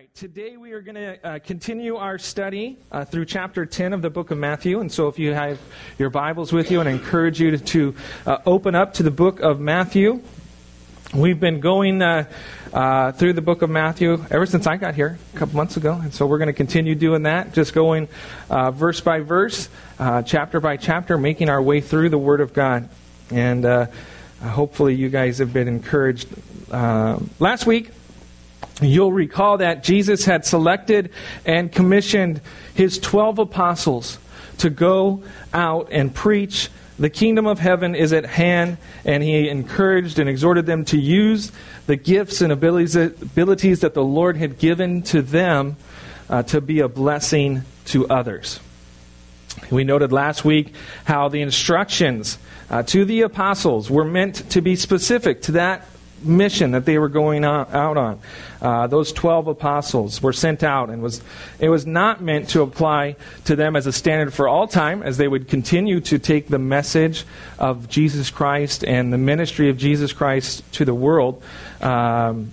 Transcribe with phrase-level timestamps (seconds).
[0.00, 4.00] right, today we are going to uh, continue our study uh, through chapter 10 of
[4.00, 4.80] the book of Matthew.
[4.80, 5.58] And so if you have
[5.98, 9.40] your Bibles with you, and encourage you to, to uh, open up to the book
[9.40, 10.22] of Matthew.
[11.12, 12.24] We've been going uh,
[12.72, 15.92] uh, through the book of Matthew ever since I got here a couple months ago.
[15.92, 18.08] And so we're going to continue doing that, just going
[18.48, 22.88] uh, verse by verse, chapter by chapter, making our way through the Word of God.
[23.30, 23.66] And
[24.42, 26.26] hopefully you guys have been encouraged.
[26.70, 27.90] last week,
[28.80, 31.10] You'll recall that Jesus had selected
[31.44, 32.40] and commissioned
[32.74, 34.18] his 12 apostles
[34.58, 35.22] to go
[35.52, 36.70] out and preach
[37.00, 41.50] the kingdom of heaven is at hand, and he encouraged and exhorted them to use
[41.86, 45.78] the gifts and abilities, abilities that the Lord had given to them
[46.28, 48.60] uh, to be a blessing to others.
[49.70, 54.76] We noted last week how the instructions uh, to the apostles were meant to be
[54.76, 55.86] specific to that
[56.22, 58.20] mission that they were going out on.
[58.60, 61.22] Uh, those 12 apostles were sent out, and was,
[61.58, 65.16] it was not meant to apply to them as a standard for all time, as
[65.16, 67.24] they would continue to take the message
[67.58, 71.42] of Jesus Christ and the ministry of Jesus Christ to the world.
[71.80, 72.50] Um,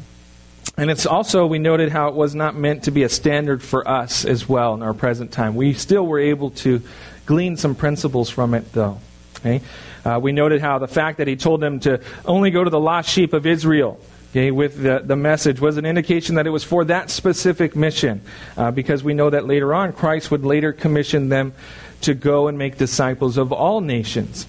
[0.78, 3.88] and it's also, we noted how it was not meant to be a standard for
[3.88, 5.56] us as well in our present time.
[5.56, 6.82] We still were able to
[7.26, 9.00] glean some principles from it, though.
[9.38, 9.62] Okay?
[10.08, 12.80] Uh, we noted how the fact that he told them to only go to the
[12.80, 14.00] lost sheep of Israel
[14.32, 18.22] okay, with the, the message was an indication that it was for that specific mission,
[18.56, 21.54] uh, because we know that later on Christ would later commission them
[22.02, 24.46] to go and make disciples of all nations.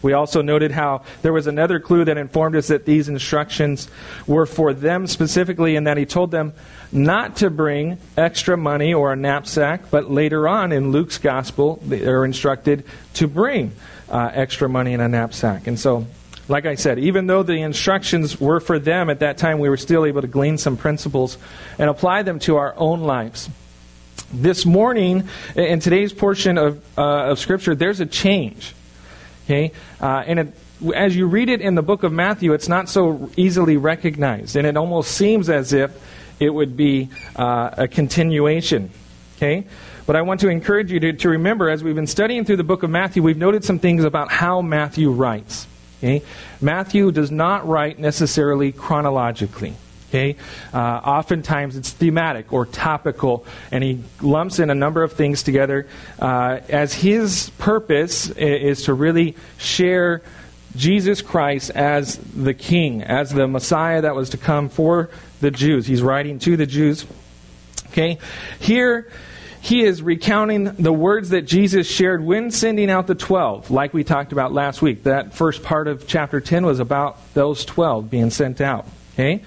[0.00, 3.88] We also noted how there was another clue that informed us that these instructions
[4.24, 6.52] were for them specifically, and that he told them
[6.92, 12.24] not to bring extra money or a knapsack, but later on in Luke's gospel, they're
[12.24, 13.72] instructed to bring
[14.08, 15.66] uh, extra money in a knapsack.
[15.66, 16.06] And so,
[16.48, 19.76] like I said, even though the instructions were for them at that time, we were
[19.76, 21.38] still able to glean some principles
[21.78, 23.48] and apply them to our own lives.
[24.32, 28.74] This morning, in today's portion of, uh, of Scripture, there's a change.
[29.44, 29.72] Okay?
[30.00, 30.48] Uh, and it,
[30.94, 34.56] as you read it in the book of Matthew, it's not so easily recognized.
[34.56, 35.92] And it almost seems as if
[36.38, 38.90] it would be uh, a continuation.
[39.36, 39.66] Okay?
[40.06, 42.64] But I want to encourage you to, to remember, as we've been studying through the
[42.64, 45.66] book of Matthew, we've noted some things about how Matthew writes.
[45.98, 46.22] Okay?
[46.60, 49.74] Matthew does not write necessarily chronologically.
[50.08, 50.36] Okay?
[50.72, 55.88] Uh, oftentimes it's thematic or topical, and he lumps in a number of things together
[56.20, 60.22] uh, as his purpose is to really share
[60.76, 65.86] Jesus Christ as the King, as the Messiah that was to come for the Jews.
[65.86, 67.06] He's writing to the Jews.
[67.88, 68.18] Okay?
[68.60, 69.10] Here,
[69.66, 74.04] he is recounting the words that Jesus shared when sending out the 12, like we
[74.04, 75.02] talked about last week.
[75.02, 78.86] That first part of chapter 10 was about those 12 being sent out.
[79.14, 79.42] Okay?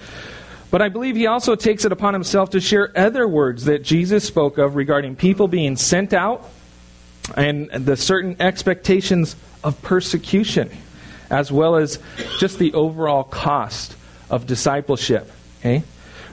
[0.70, 4.22] But I believe he also takes it upon himself to share other words that Jesus
[4.22, 6.46] spoke of regarding people being sent out
[7.34, 10.70] and the certain expectations of persecution,
[11.30, 11.98] as well as
[12.38, 13.96] just the overall cost
[14.28, 15.32] of discipleship.
[15.60, 15.82] Okay?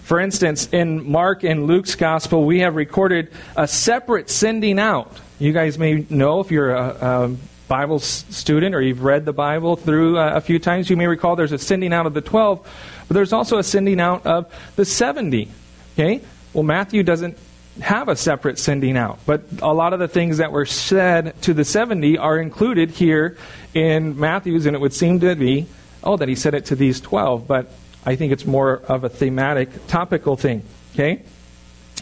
[0.07, 5.11] For instance, in Mark and Luke's gospel, we have recorded a separate sending out.
[5.37, 7.35] You guys may know if you're a, a
[7.67, 11.35] Bible student or you've read the Bible through uh, a few times, you may recall
[11.35, 12.65] there's a sending out of the 12,
[13.09, 15.49] but there's also a sending out of the 70.
[15.95, 16.21] Okay?
[16.53, 17.37] Well, Matthew doesn't
[17.81, 21.53] have a separate sending out, but a lot of the things that were said to
[21.53, 23.35] the 70 are included here
[23.73, 25.67] in Matthew's, and it would seem to be,
[26.01, 27.69] oh, that he said it to these 12, but
[28.07, 30.63] I think it's more of a thematic, topical thing.
[30.93, 31.23] Okay?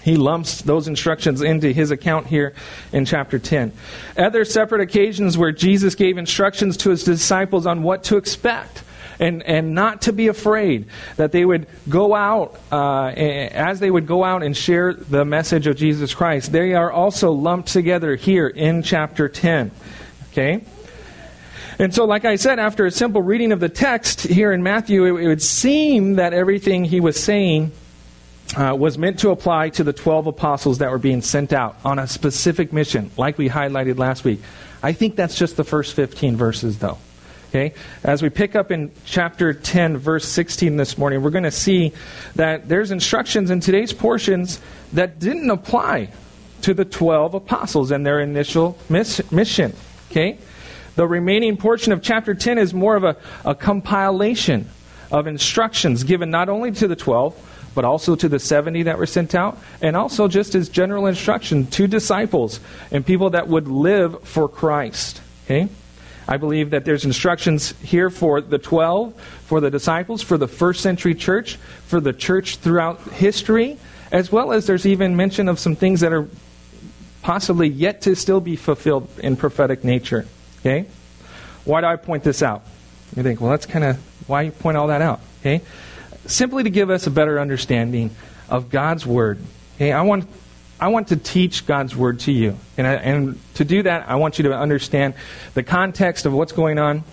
[0.03, 2.53] He lumps those instructions into his account here
[2.93, 3.73] in chapter 10.
[4.15, 8.83] Other separate occasions where Jesus gave instructions to his disciples on what to expect
[9.19, 10.85] and, and not to be afraid,
[11.15, 15.65] that they would go out, uh, as they would go out and share the message
[15.65, 16.51] of Jesus Christ.
[16.51, 19.71] They are also lumped together here in chapter 10.
[20.31, 20.65] Okay?
[21.77, 25.05] And so, like I said, after a simple reading of the text here in Matthew,
[25.05, 27.71] it, it would seem that everything he was saying
[28.55, 31.99] uh, was meant to apply to the 12 apostles that were being sent out on
[31.99, 34.41] a specific mission, like we highlighted last week.
[34.81, 36.97] I think that's just the first 15 verses, though.
[37.49, 37.73] Okay?
[38.03, 41.93] As we pick up in chapter 10, verse 16 this morning, we're going to see
[42.35, 44.59] that there's instructions in today's portions
[44.93, 46.09] that didn't apply
[46.61, 49.73] to the 12 apostles and their initial miss- mission.
[50.11, 50.37] Okay?
[50.95, 54.69] The remaining portion of chapter 10 is more of a, a compilation
[55.11, 59.05] of instructions given not only to the 12, but also to the 70 that were
[59.05, 62.61] sent out, and also just as general instruction to disciples
[62.91, 65.21] and people that would live for Christ.
[65.45, 65.67] Okay?
[66.27, 69.13] I believe that there's instructions here for the 12,
[69.45, 73.77] for the disciples, for the first century church, for the church throughout history,
[74.11, 76.27] as well as there's even mention of some things that are
[77.21, 80.25] possibly yet to still be fulfilled in prophetic nature.
[80.65, 80.87] Okay?
[81.63, 82.63] Why do I point this out?
[83.15, 83.97] You think, well, that's kind of
[84.27, 85.21] why you point all that out.
[85.41, 85.61] Okay?
[86.25, 88.15] Simply to give us a better understanding
[88.49, 89.39] of God's Word.
[89.75, 89.91] Okay?
[89.91, 90.27] I want,
[90.79, 92.57] I want to teach God's Word to you.
[92.77, 95.13] And, I, and to do that, I want you to understand
[95.53, 97.03] the context of what's going on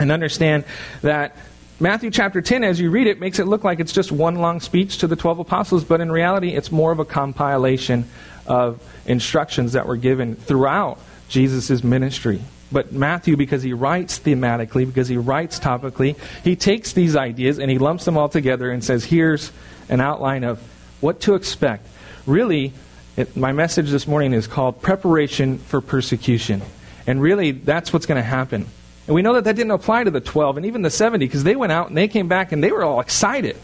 [0.00, 0.64] and understand
[1.02, 1.36] that
[1.78, 4.60] Matthew chapter 10, as you read it, makes it look like it's just one long
[4.60, 8.04] speech to the 12 apostles, but in reality, it's more of a compilation
[8.46, 10.98] of instructions that were given throughout
[11.28, 12.40] Jesus' ministry.
[12.72, 17.70] But Matthew, because he writes thematically, because he writes topically, he takes these ideas and
[17.70, 19.50] he lumps them all together and says, here's
[19.88, 20.60] an outline of
[21.00, 21.86] what to expect.
[22.26, 22.72] Really,
[23.16, 26.62] it, my message this morning is called Preparation for Persecution.
[27.06, 28.66] And really, that's what's going to happen.
[29.06, 31.42] And we know that that didn't apply to the 12 and even the 70 because
[31.42, 33.56] they went out and they came back and they were all excited,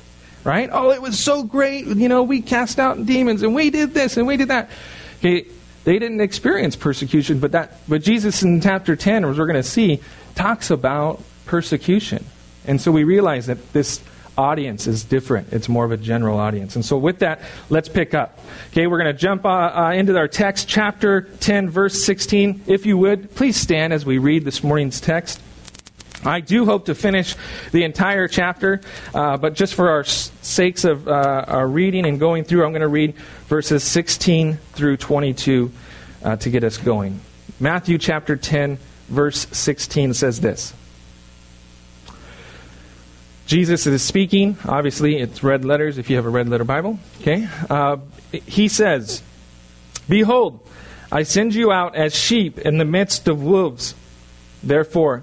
[0.42, 0.68] right?
[0.72, 1.86] Oh, it was so great.
[1.86, 4.70] You know, we cast out demons and we did this and we did that.
[5.18, 5.46] Okay,
[5.86, 9.62] they didn't experience persecution, but that but Jesus in chapter 10, as we're going to
[9.62, 10.00] see,
[10.34, 12.26] talks about persecution.
[12.66, 14.02] And so we realize that this
[14.36, 15.52] audience is different.
[15.52, 16.74] It's more of a general audience.
[16.74, 17.40] And so with that,
[17.70, 18.40] let's pick up.
[18.72, 22.64] Okay, we're going to jump uh, uh, into our text, chapter 10, verse 16.
[22.66, 25.40] If you would, please stand as we read this morning's text.
[26.24, 27.34] I do hope to finish
[27.72, 28.80] the entire chapter,
[29.14, 32.80] uh, but just for our sakes of uh, our reading and going through, I'm going
[32.80, 33.14] to read
[33.48, 35.70] verses 16 through 22
[36.24, 37.20] uh, to get us going.
[37.60, 38.78] Matthew chapter 10,
[39.08, 40.74] verse 16 says this.
[43.46, 44.56] Jesus is speaking.
[44.64, 46.98] Obviously, it's red letters if you have a red letter Bible.
[47.20, 47.48] Okay?
[47.70, 47.98] Uh,
[48.32, 49.22] he says,
[50.08, 50.66] Behold,
[51.12, 53.94] I send you out as sheep in the midst of wolves.
[54.62, 55.22] Therefore,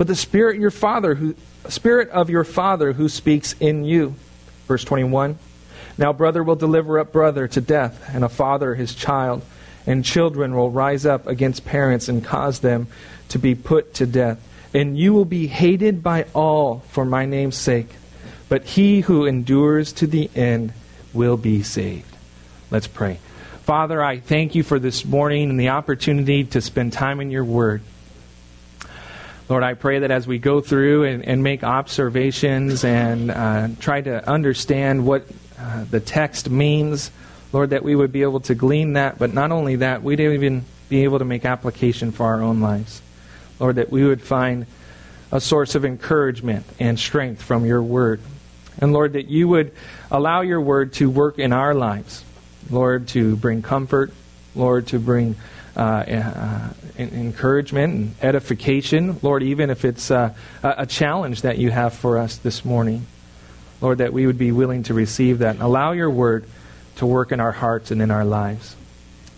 [0.00, 1.34] but the Spirit your Father who
[1.68, 4.14] Spirit of your Father who speaks in you.
[4.66, 5.38] Verse 21.
[5.98, 9.42] Now brother will deliver up brother to death, and a father his child,
[9.86, 12.86] and children will rise up against parents and cause them
[13.28, 14.40] to be put to death.
[14.72, 17.90] And you will be hated by all for my name's sake,
[18.48, 20.72] but he who endures to the end
[21.12, 22.16] will be saved.
[22.70, 23.18] Let's pray.
[23.64, 27.44] Father, I thank you for this morning and the opportunity to spend time in your
[27.44, 27.82] word.
[29.50, 34.00] Lord, I pray that as we go through and, and make observations and uh, try
[34.00, 35.26] to understand what
[35.58, 37.10] uh, the text means,
[37.52, 40.64] Lord, that we would be able to glean that, but not only that, we'd even
[40.88, 43.02] be able to make application for our own lives.
[43.58, 44.66] Lord, that we would find
[45.32, 48.20] a source of encouragement and strength from your word.
[48.78, 49.72] And Lord, that you would
[50.12, 52.24] allow your word to work in our lives.
[52.70, 54.12] Lord, to bring comfort.
[54.54, 55.34] Lord, to bring
[55.80, 56.68] uh, uh,
[56.98, 59.18] encouragement and edification.
[59.22, 63.06] Lord, even if it's uh, a challenge that you have for us this morning.
[63.80, 66.44] Lord, that we would be willing to receive that and allow your word
[66.96, 68.76] to work in our hearts and in our lives.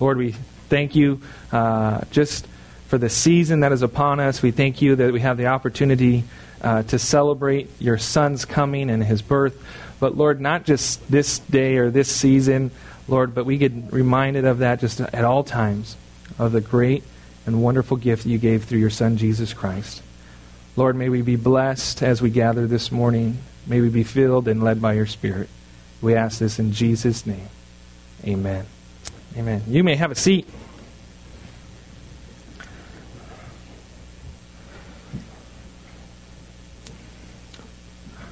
[0.00, 0.32] Lord, we
[0.68, 1.20] thank you
[1.52, 2.48] uh, just
[2.88, 4.42] for the season that is upon us.
[4.42, 6.24] We thank you that we have the opportunity
[6.60, 9.64] to celebrate your son's coming and his birth.
[10.00, 12.72] But Lord, not just this day or this season,
[13.06, 15.94] Lord, but we get reminded of that just at all times
[16.38, 17.04] of the great
[17.46, 20.02] and wonderful gift you gave through your Son, Jesus Christ.
[20.76, 23.38] Lord, may we be blessed as we gather this morning.
[23.66, 25.48] May we be filled and led by your Spirit.
[26.00, 27.48] We ask this in Jesus' name.
[28.24, 28.66] Amen.
[29.36, 29.62] Amen.
[29.66, 30.48] You may have a seat.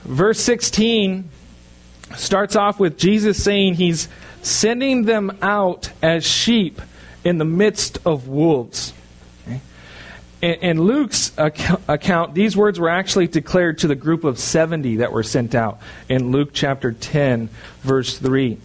[0.04, 1.28] Verse 16
[2.16, 4.08] starts off with Jesus saying he's
[4.42, 6.80] sending them out as sheep
[7.24, 8.92] in the midst of wolves.
[10.42, 15.12] In, in Luke's account, these words were actually declared to the group of 70 that
[15.12, 17.50] were sent out in Luke chapter 10,
[17.82, 18.58] verse 3.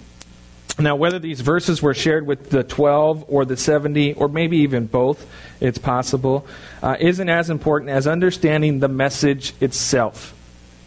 [0.77, 4.87] Now, whether these verses were shared with the 12 or the 70, or maybe even
[4.87, 5.25] both,
[5.61, 6.45] it's possible,
[6.81, 10.33] uh, isn't as important as understanding the message itself.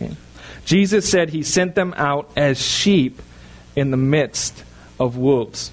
[0.00, 0.14] Okay?
[0.66, 3.22] Jesus said he sent them out as sheep
[3.76, 4.62] in the midst
[5.00, 5.70] of wolves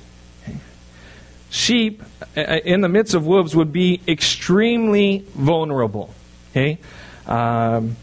[1.55, 2.03] sheep
[2.35, 6.13] uh, uh, in the midst of wolves would be extremely vulnerable.
[6.51, 6.77] Okay?
[7.25, 7.95] Um,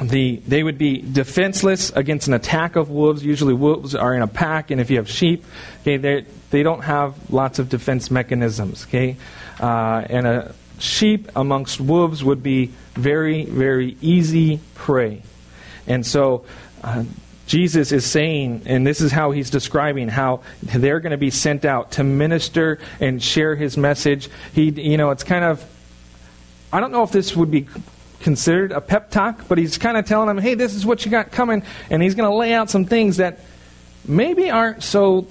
[0.00, 3.24] the, they would be defenseless against an attack of wolves.
[3.24, 5.44] Usually, wolves are in a pack, and if you have sheep,
[5.80, 8.84] okay, they they don't have lots of defense mechanisms.
[8.86, 9.16] Okay,
[9.58, 15.22] uh, and a sheep amongst wolves would be very, very easy prey.
[15.88, 16.44] And so,
[16.84, 17.02] uh,
[17.48, 21.64] Jesus is saying, and this is how he's describing how they're going to be sent
[21.64, 24.28] out to minister and share his message.
[24.52, 25.64] He, you know, it's kind of,
[26.70, 27.66] I don't know if this would be
[28.20, 31.10] considered a pep talk, but he's kind of telling them, hey, this is what you
[31.10, 31.62] got coming.
[31.88, 33.40] And he's going to lay out some things that
[34.06, 35.26] maybe aren't so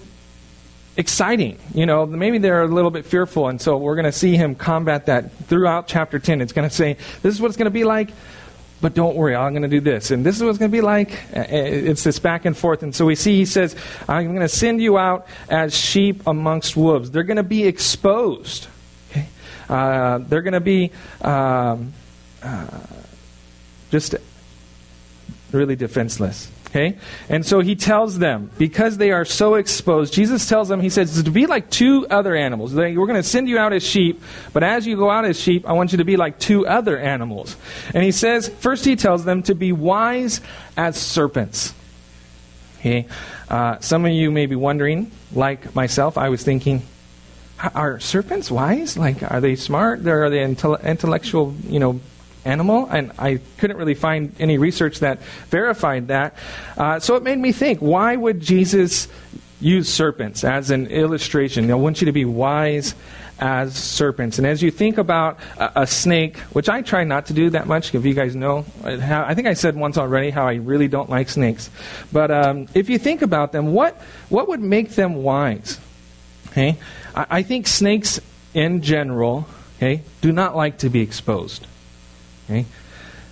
[0.97, 1.59] exciting.
[1.75, 3.47] You know, maybe they're a little bit fearful.
[3.47, 6.41] And so we're going to see him combat that throughout chapter 10.
[6.41, 8.09] It's going to say, this is what it's going to be like.
[8.79, 10.11] But don't worry, I'm going to do this.
[10.11, 11.19] And this is what it's going to be like.
[11.33, 12.83] It's this back and forth.
[12.83, 13.75] And so we see he says,
[14.07, 17.09] I'm going to send you out as sheep amongst wolves.
[17.09, 18.67] They're going to be exposed.
[19.09, 19.27] Okay?
[19.67, 20.91] Uh, they're going to be
[21.21, 21.93] um,
[22.43, 22.67] uh,
[23.89, 24.13] just
[25.51, 26.51] really defenseless.
[26.67, 26.97] Okay?
[27.29, 31.23] And so he tells them, because they are so exposed, Jesus tells them, he says,
[31.23, 32.73] to be like two other animals.
[32.73, 34.21] We're going to send you out as sheep,
[34.51, 36.97] but as you go out as sheep, I want you to be like two other
[36.97, 37.55] animals.
[37.93, 40.41] And he says, first he tells them to be wise
[40.75, 41.73] as serpents.
[42.79, 43.07] Okay?
[43.49, 46.81] Uh, some of you may be wondering, like myself, I was thinking,
[47.73, 48.97] are serpents wise?
[48.97, 50.05] Like, are they smart?
[50.05, 52.01] Are they intellectual, you know,
[52.47, 56.35] animal, and I couldn't really find any research that verified that.
[56.77, 59.07] Uh, so it made me think why would Jesus
[59.59, 61.69] use serpents as an illustration?
[61.69, 62.95] I want you to be wise
[63.39, 64.39] as serpents.
[64.39, 67.67] And as you think about a, a, snake, which I try not to do that
[67.67, 71.09] much, if you guys know, I think I said once already how I really don't
[71.09, 71.69] like snakes.
[72.11, 73.95] But um, if you think about them, what,
[74.29, 75.79] what would make them wise?
[76.47, 76.77] Okay?
[77.15, 78.19] I, I think snakes
[78.55, 81.67] in general okay, do not like to be exposed.
[82.49, 82.65] Okay?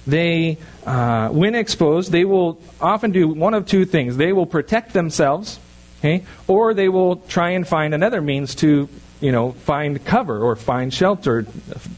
[0.07, 4.17] They, uh, when exposed, they will often do one of two things.
[4.17, 5.59] They will protect themselves,
[5.99, 8.87] okay, or they will try and find another means to,
[9.19, 11.47] you know, find cover or find shelter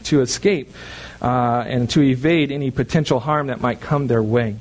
[0.04, 0.72] to escape
[1.20, 4.56] uh, and to evade any potential harm that might come their way.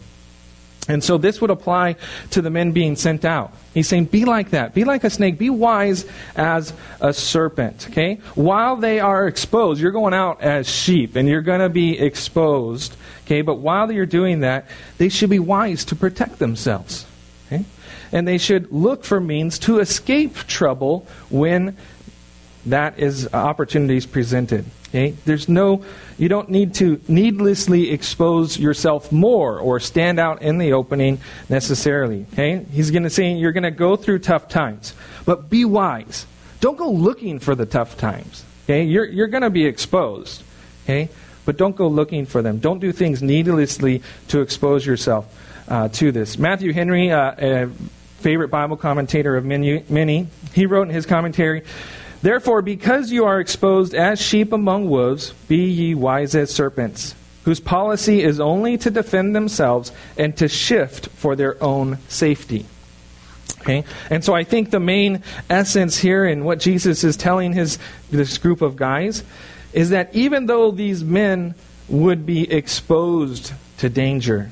[0.88, 1.98] And so this would apply
[2.32, 3.54] to the men being sent out.
[3.74, 4.74] He's saying, be like that.
[4.74, 5.38] Be like a snake.
[5.38, 7.88] Be wise as a serpent.
[7.90, 8.16] Okay?
[8.36, 12.96] While they are exposed, you're going out as sheep and you're going to be exposed.
[13.26, 13.42] Okay?
[13.42, 14.68] But while you're doing that,
[14.98, 17.06] they should be wise to protect themselves.
[17.48, 17.66] Okay?
[18.12, 21.76] And they should look for means to escape trouble when
[22.66, 24.66] that is uh, opportunities presented.
[24.90, 25.12] Okay?
[25.26, 25.84] There's no,
[26.18, 32.26] you don't need to needlessly expose yourself more or stand out in the opening necessarily.
[32.34, 32.66] Okay?
[32.72, 34.94] He's going to say you're going to go through tough times,
[35.26, 36.26] but be wise.
[36.60, 38.44] Don't go looking for the tough times.
[38.66, 38.84] Okay?
[38.84, 40.44] You're, you're going to be exposed.
[40.86, 41.10] Okay?
[41.46, 42.60] But don't go looking for them.
[42.60, 45.34] Don't do things needlessly to expose yourself
[45.68, 46.38] uh, to this.
[46.38, 47.70] Matthew Henry, uh, a
[48.20, 51.64] favorite Bible commentator of many, many, he wrote in his commentary,
[52.22, 57.60] Therefore, because you are exposed as sheep among wolves, be ye wise as serpents, whose
[57.60, 62.66] policy is only to defend themselves and to shift for their own safety.
[63.62, 63.84] Okay?
[64.10, 67.78] And so I think the main essence here in what Jesus is telling his
[68.10, 69.24] this group of guys
[69.74, 71.54] is that even though these men
[71.88, 74.52] would be exposed to danger,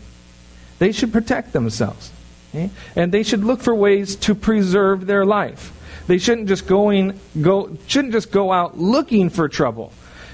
[0.79, 2.11] they should protect themselves.
[2.53, 2.69] Okay?
[2.95, 5.71] And they should look for ways to preserve their life.
[6.07, 9.91] They shouldn't just going go shouldn't just go out looking for trouble.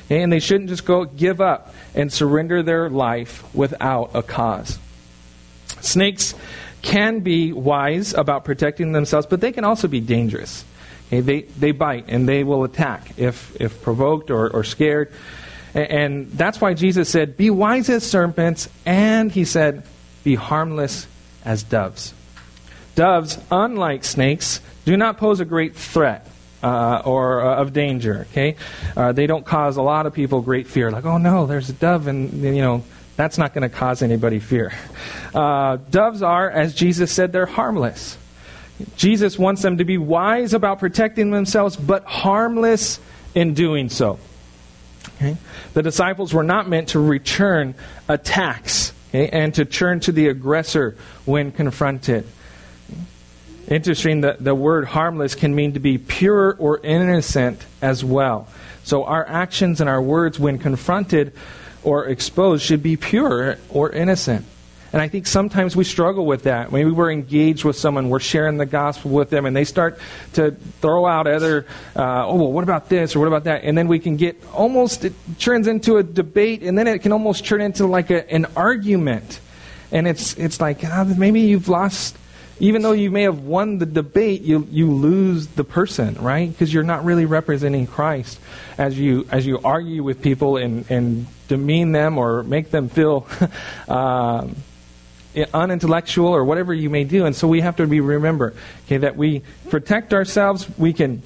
[0.10, 4.78] And they shouldn't just go give up and surrender their life without a cause.
[5.80, 6.36] Snakes
[6.82, 10.66] can be wise about protecting themselves, but they can also be dangerous.
[11.08, 11.22] Okay?
[11.22, 15.14] They, they bite and they will attack if, if provoked or, or scared.
[15.74, 19.84] And, and that's why Jesus said, Be wise as serpents, and he said,
[20.24, 21.08] Be harmless
[21.46, 22.14] as doves.
[22.96, 26.28] Doves, unlike snakes, do not pose a great threat
[26.64, 28.28] uh, or uh, of danger.
[28.32, 28.56] Okay,
[28.96, 30.92] uh, they don't cause a lot of people great fear.
[30.92, 32.84] Like, oh no, there's a dove, and you know
[33.16, 34.74] that's not going to cause anybody fear.
[35.32, 38.18] Uh, doves are, as Jesus said, they're harmless.
[38.98, 43.00] Jesus wants them to be wise about protecting themselves, but harmless
[43.34, 44.20] in doing so.
[45.16, 45.38] Okay?
[45.74, 47.76] The disciples were not meant to return
[48.10, 52.28] attacks okay, and to turn to the aggressor when confronted.
[53.68, 58.48] Interesting that the word harmless can mean to be pure or innocent as well.
[58.84, 61.34] So our actions and our words, when confronted
[61.84, 64.46] or exposed, should be pure or innocent.
[64.94, 66.72] And I think sometimes we struggle with that.
[66.72, 69.98] Maybe we're engaged with someone, we're sharing the gospel with them, and they start
[70.34, 70.52] to
[70.82, 71.66] throw out other,
[71.96, 73.64] uh, oh, well, what about this or what about that?
[73.64, 77.14] And then we can get almost, it turns into a debate, and then it can
[77.14, 79.40] almost turn into like a, an argument.
[79.94, 82.18] And it's, it's like, ah, maybe you've lost,
[82.62, 86.48] even though you may have won the debate, you, you lose the person, right?
[86.48, 88.40] Because you're not really representing Christ
[88.78, 93.28] as you, as you argue with people and, and demean them or make them feel
[93.88, 94.56] um,
[95.56, 97.26] unintellectual or whatever you may do.
[97.26, 98.54] And so we have to be remember,
[98.86, 100.70] okay, that we protect ourselves.
[100.78, 101.24] We can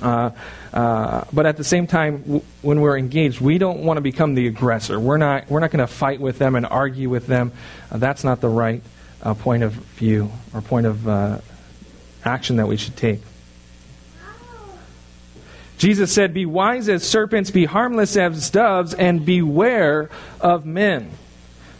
[0.00, 0.30] uh,
[0.72, 4.34] uh, but at the same time, w- when we're engaged, we don't want to become
[4.34, 4.98] the aggressor.
[4.98, 7.52] We're not, we're not going to fight with them and argue with them.
[7.90, 8.82] Uh, that's not the right
[9.22, 11.38] uh, point of view or point of uh,
[12.24, 13.20] action that we should take.
[15.78, 20.10] Jesus said, Be wise as serpents, be harmless as doves, and beware
[20.40, 21.10] of men.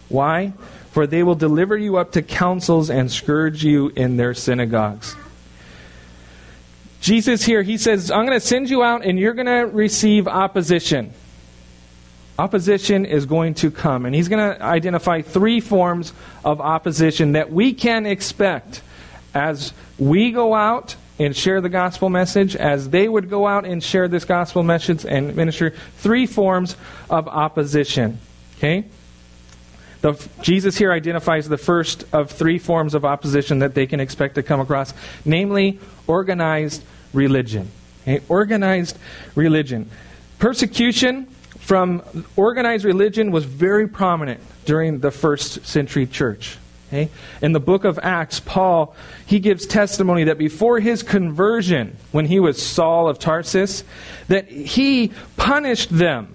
[0.08, 0.52] Why?
[0.90, 5.16] For they will deliver you up to councils and scourge you in their synagogues.
[7.00, 10.28] Jesus here, he says, I'm going to send you out and you're going to receive
[10.28, 11.12] opposition.
[12.38, 14.06] Opposition is going to come.
[14.06, 16.12] And he's going to identify three forms
[16.44, 18.82] of opposition that we can expect
[19.34, 23.82] as we go out and share the gospel message, as they would go out and
[23.82, 25.70] share this gospel message and minister.
[25.98, 26.76] Three forms
[27.10, 28.18] of opposition.
[28.58, 28.84] Okay?
[30.00, 34.34] The, Jesus here identifies the first of three forms of opposition that they can expect
[34.34, 34.92] to come across,
[35.24, 37.70] namely organized religion.
[38.02, 38.20] Okay?
[38.28, 38.98] Organized
[39.34, 39.90] religion.
[40.38, 41.31] Persecution
[41.62, 42.02] from
[42.36, 46.58] organized religion was very prominent during the first century church.
[46.88, 47.08] Okay?
[47.40, 52.40] In the book of Acts, Paul, he gives testimony that before his conversion, when he
[52.40, 53.84] was Saul of Tarsus,
[54.28, 56.34] that he punished them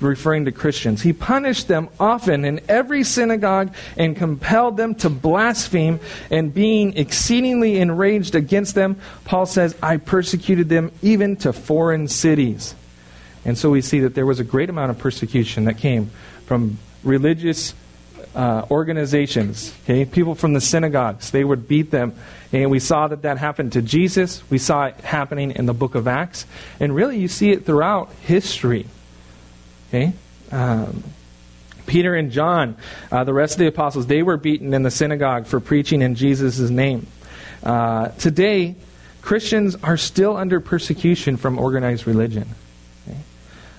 [0.00, 1.02] referring to Christians.
[1.02, 5.98] He punished them often in every synagogue and compelled them to blaspheme,
[6.30, 12.74] and being exceedingly enraged against them, Paul says, I persecuted them even to foreign cities.
[13.44, 16.10] And so we see that there was a great amount of persecution that came
[16.46, 17.74] from religious
[18.34, 21.30] uh, organizations, okay, people from the synagogues.
[21.30, 22.14] They would beat them.
[22.52, 24.42] And we saw that that happened to Jesus.
[24.50, 26.46] We saw it happening in the book of Acts.
[26.78, 28.86] And really, you see it throughout history.
[29.88, 30.12] Okay?
[30.52, 31.02] Um,
[31.86, 32.76] Peter and John,
[33.10, 36.14] uh, the rest of the apostles, they were beaten in the synagogue for preaching in
[36.14, 37.06] Jesus' name.
[37.62, 38.76] Uh, today,
[39.22, 42.48] Christians are still under persecution from organized religion.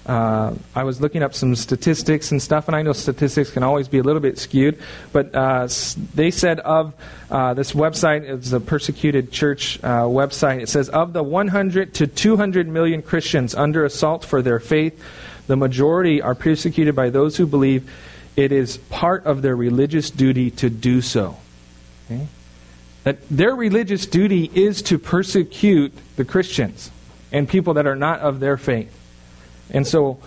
[0.06, 3.88] Uh, I was looking up some statistics and stuff, and I know statistics can always
[3.88, 4.80] be a little bit skewed,
[5.14, 5.68] but uh,
[6.16, 6.94] they said of
[7.30, 12.08] uh, this website, it's a persecuted church uh, website, it says of the 100 to
[12.08, 15.00] 200 million Christians under assault for their faith,
[15.46, 17.90] the majority are persecuted by those who believe
[18.36, 21.38] it is part of their religious duty to do so.
[22.06, 22.28] Okay?
[23.04, 26.92] That their religious duty is to persecute the Christians
[27.32, 28.98] and people that are not of their faith.
[29.72, 30.20] And so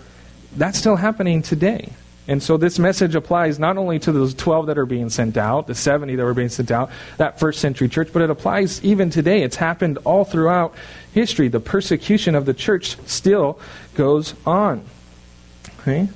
[0.55, 1.91] that's still happening today.
[2.27, 5.67] And so this message applies not only to those 12 that are being sent out,
[5.67, 9.11] the 70 that were being sent out, that first century church, but it applies even
[9.11, 9.43] today.
[9.43, 10.73] It's happened all throughout
[11.13, 11.49] history.
[11.49, 13.59] The persecution of the church still
[13.93, 14.83] goes on.
[15.81, 16.09] Okay?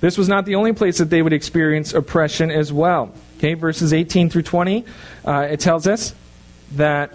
[0.00, 3.12] This was not the only place that they would experience oppression as well.
[3.38, 4.84] Okay, verses 18 through 20,
[5.24, 6.14] uh, it tells us
[6.72, 7.14] that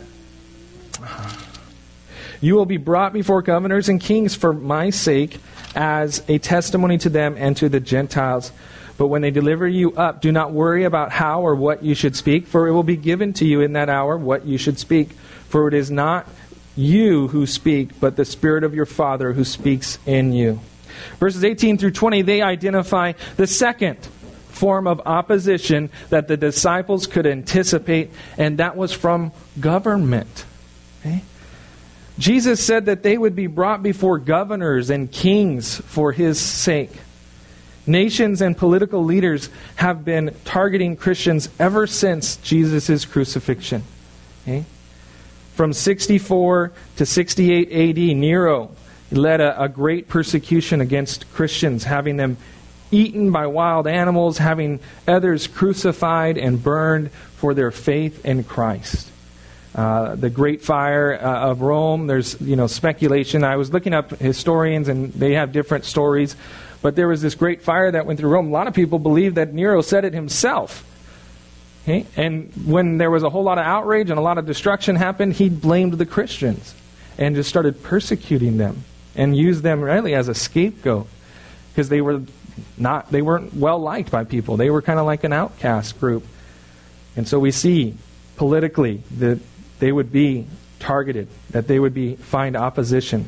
[2.42, 5.40] you will be brought before governors and kings for my sake
[5.76, 8.52] as a testimony to them and to the Gentiles.
[8.98, 12.16] But when they deliver you up, do not worry about how or what you should
[12.16, 15.12] speak, for it will be given to you in that hour what you should speak.
[15.50, 16.28] For it is not
[16.76, 20.62] you who speak, but the Spirit of your Father who speaks in you.
[21.20, 23.98] Verses 18 through 20, they identify the second
[24.50, 30.46] form of opposition that the disciples could anticipate, and that was from government.
[31.02, 31.22] Okay?
[32.18, 36.92] Jesus said that they would be brought before governors and kings for his sake.
[37.88, 43.84] Nations and political leaders have been targeting Christians ever since Jesus' crucifixion.
[44.44, 44.66] Okay?
[45.54, 48.72] From 64 to 68 AD, Nero
[49.12, 52.38] led a, a great persecution against Christians, having them
[52.92, 59.10] eaten by wild animals, having others crucified and burned for their faith in Christ.
[59.76, 62.08] Uh, the Great Fire uh, of Rome.
[62.08, 63.44] There's you know speculation.
[63.44, 66.38] I was looking up historians, and they have different stories.
[66.82, 68.48] But there was this great fire that went through Rome.
[68.48, 70.86] A lot of people believe that Nero said it himself.
[71.84, 72.06] Okay?
[72.16, 75.34] And when there was a whole lot of outrage and a lot of destruction happened,
[75.34, 76.74] he blamed the Christians
[77.18, 78.84] and just started persecuting them
[79.16, 81.08] and used them really as a scapegoat
[81.72, 82.22] because they were
[82.78, 84.56] not they weren't well liked by people.
[84.56, 86.26] They were kind of like an outcast group.
[87.16, 87.96] And so we see
[88.38, 89.40] politically that
[89.80, 90.48] they would be
[90.80, 93.28] targeted, that they would be find opposition.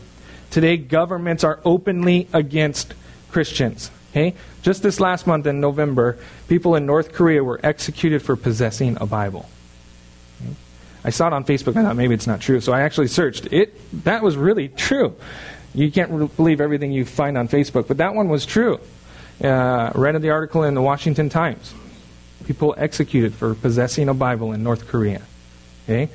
[0.49, 2.93] Today governments are openly against
[3.31, 3.91] Christians.
[4.11, 4.35] Okay?
[4.61, 9.05] Just this last month in November, people in North Korea were executed for possessing a
[9.05, 9.47] Bible.
[11.03, 11.75] I saw it on Facebook.
[11.75, 12.59] And I thought maybe it's not true.
[12.59, 13.47] So I actually searched.
[13.51, 15.15] It that was really true.
[15.73, 18.79] You can't re- believe everything you find on Facebook, but that one was true.
[19.41, 21.73] Uh, read the article in the Washington Times.
[22.45, 25.21] People executed for possessing a Bible in North Korea.
[25.85, 26.09] Okay?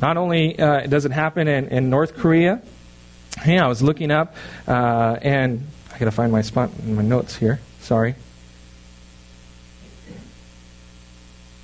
[0.00, 2.60] Not only uh, does it happen in, in North Korea,
[3.40, 4.34] hey, I was looking up,
[4.66, 7.60] uh, and I got to find my spot in my notes here.
[7.80, 8.14] Sorry.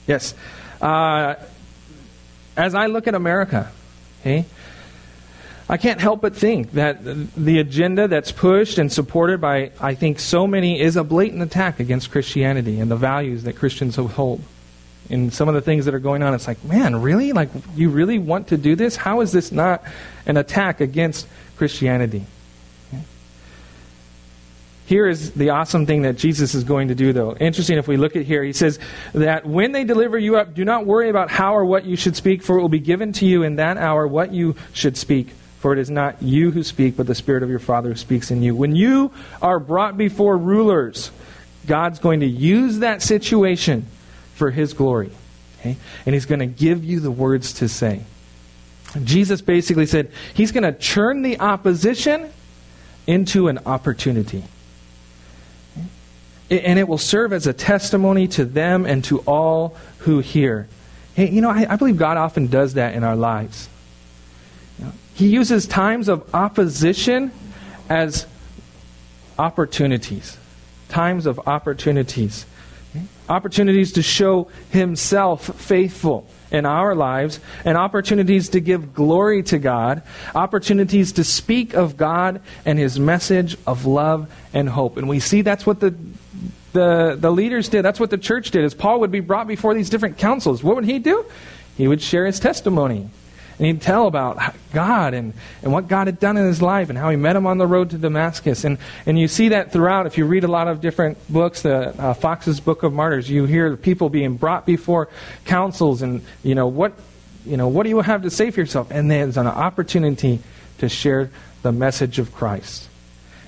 [0.06, 0.34] Yes.
[0.80, 1.34] Uh,
[2.56, 3.70] as I look at America,
[4.20, 4.44] okay,
[5.68, 10.18] I can't help but think that the agenda that's pushed and supported by, I think,
[10.18, 14.42] so many is a blatant attack against Christianity and the values that Christians hold.
[15.10, 17.32] And some of the things that are going on, it's like, man, really?
[17.32, 18.96] Like, you really want to do this?
[18.96, 19.82] How is this not
[20.26, 22.24] an attack against Christianity?
[24.86, 27.36] Here is the awesome thing that Jesus is going to do, though.
[27.36, 28.42] Interesting if we look at here.
[28.42, 28.80] He says
[29.12, 32.16] that when they deliver you up, do not worry about how or what you should
[32.16, 35.28] speak, for it will be given to you in that hour what you should speak.
[35.60, 38.32] For it is not you who speak, but the Spirit of your Father who speaks
[38.32, 38.56] in you.
[38.56, 41.12] When you are brought before rulers,
[41.66, 43.86] God's going to use that situation
[44.40, 45.12] for His glory.
[45.60, 45.76] Okay?
[46.04, 48.00] And He's going to give you the words to say.
[49.04, 52.32] Jesus basically said He's going to turn the opposition
[53.06, 54.42] into an opportunity
[56.50, 60.68] and it will serve as a testimony to them and to all who hear.
[61.14, 63.68] Hey, you know, I, I believe God often does that in our lives.
[65.14, 67.30] He uses times of opposition
[67.88, 68.26] as
[69.38, 70.36] opportunities.
[70.88, 72.46] Times of opportunities.
[73.28, 80.02] Opportunities to show Himself faithful in our lives, and opportunities to give glory to God,
[80.34, 84.96] opportunities to speak of God and His message of love and hope.
[84.96, 85.94] And we see that's what the
[86.72, 87.82] the, the leaders did.
[87.82, 88.64] That's what the church did.
[88.64, 91.24] As Paul would be brought before these different councils, what would he do?
[91.76, 93.10] He would share his testimony.
[93.60, 94.38] And he'd tell about
[94.72, 97.46] God and, and what God had done in his life and how he met him
[97.46, 98.64] on the road to Damascus.
[98.64, 100.06] And, and you see that throughout.
[100.06, 103.44] If you read a lot of different books, the uh, Foxe's Book of Martyrs, you
[103.44, 105.10] hear people being brought before
[105.44, 106.94] councils and, you know, what,
[107.44, 108.90] you know, what do you have to say for yourself?
[108.90, 110.38] And there's an opportunity
[110.78, 112.88] to share the message of Christ.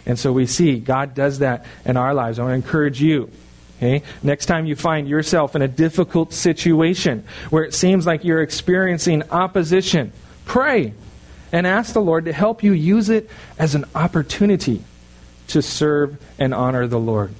[0.04, 2.38] And so we see God does that in our lives.
[2.38, 3.30] I want to encourage you.
[3.82, 4.02] Okay?
[4.22, 9.24] Next time you find yourself in a difficult situation where it seems like you're experiencing
[9.30, 10.12] opposition,
[10.44, 10.94] pray
[11.50, 14.84] and ask the Lord to help you use it as an opportunity
[15.48, 17.34] to serve and honor the Lord.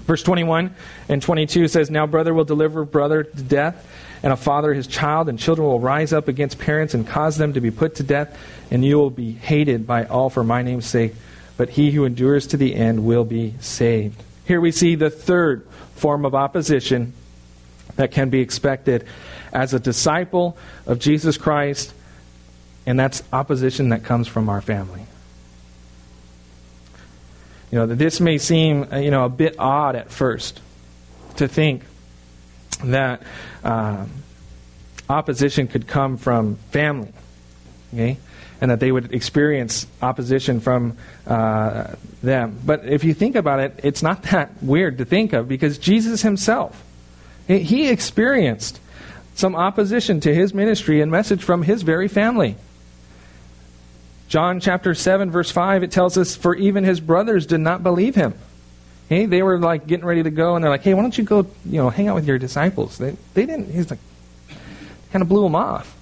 [0.00, 0.74] Verse 21
[1.08, 3.86] and 22 says, Now brother will deliver brother to death,
[4.22, 7.52] and a father his child, and children will rise up against parents and cause them
[7.52, 8.36] to be put to death,
[8.70, 11.12] and you will be hated by all for my name's sake
[11.60, 14.22] but he who endures to the end will be saved.
[14.50, 17.12] Here we see the third form of opposition
[17.94, 19.06] that can be expected
[19.52, 21.94] as a disciple of Jesus Christ,
[22.84, 25.02] and that's opposition that comes from our family.
[27.70, 30.60] You know, this may seem, uh, you know, a bit odd at first
[31.36, 31.84] to think
[32.82, 33.22] that
[33.62, 34.04] uh,
[35.08, 37.12] opposition could come from family.
[37.94, 38.18] Okay?
[38.60, 40.96] And that they would experience opposition from
[41.26, 42.58] uh, them.
[42.64, 46.22] But if you think about it, it's not that weird to think of because Jesus
[46.22, 46.82] himself,
[47.46, 48.80] he experienced
[49.34, 52.56] some opposition to his ministry and message from his very family.
[54.28, 58.14] John chapter 7, verse 5, it tells us, For even his brothers did not believe
[58.14, 58.34] him.
[59.08, 61.24] Hey, they were like getting ready to go, and they're like, Hey, why don't you
[61.24, 62.98] go, you know, hang out with your disciples?
[62.98, 63.98] They, they didn't, he's like,
[65.10, 65.96] kind of blew them off.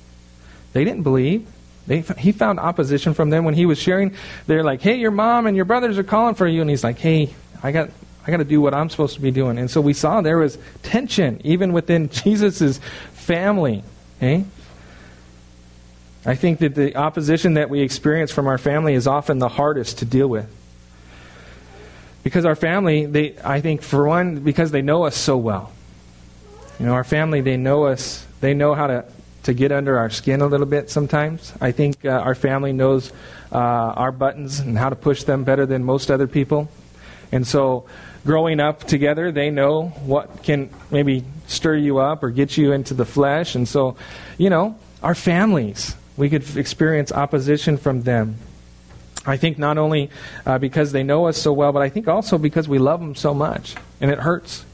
[0.75, 1.47] They didn't believe.
[1.89, 4.15] They, he found opposition from them when he was sharing.
[4.47, 6.99] They're like, "Hey, your mom and your brothers are calling for you," and he's like,
[6.99, 7.91] "Hey, I got."
[8.27, 9.57] I got to do what I'm supposed to be doing.
[9.57, 12.79] And so we saw there was tension even within Jesus'
[13.15, 13.83] family.
[14.19, 14.45] Okay?
[16.27, 20.01] I think that the opposition that we experience from our family is often the hardest
[20.01, 20.47] to deal with.
[22.23, 25.73] Because our family, they I think for one, because they know us so well.
[26.79, 29.05] You know, our family, they know us, they know how to
[29.49, 31.55] to get under our skin a little bit sometimes.
[31.59, 33.11] I think uh, our family knows
[33.51, 36.69] uh, our buttons and how to push them better than most other people.
[37.33, 37.87] And so,
[38.27, 42.93] growing up together, they know what can maybe stir you up or get you into
[42.93, 43.55] the flesh.
[43.55, 43.97] And so,
[44.37, 48.37] you know, our families, we could experience opposition from them.
[49.25, 50.11] I think not only
[50.45, 53.15] uh, because they know us so well, but I think also because we love them
[53.15, 53.77] so much.
[53.99, 54.67] And it hurts.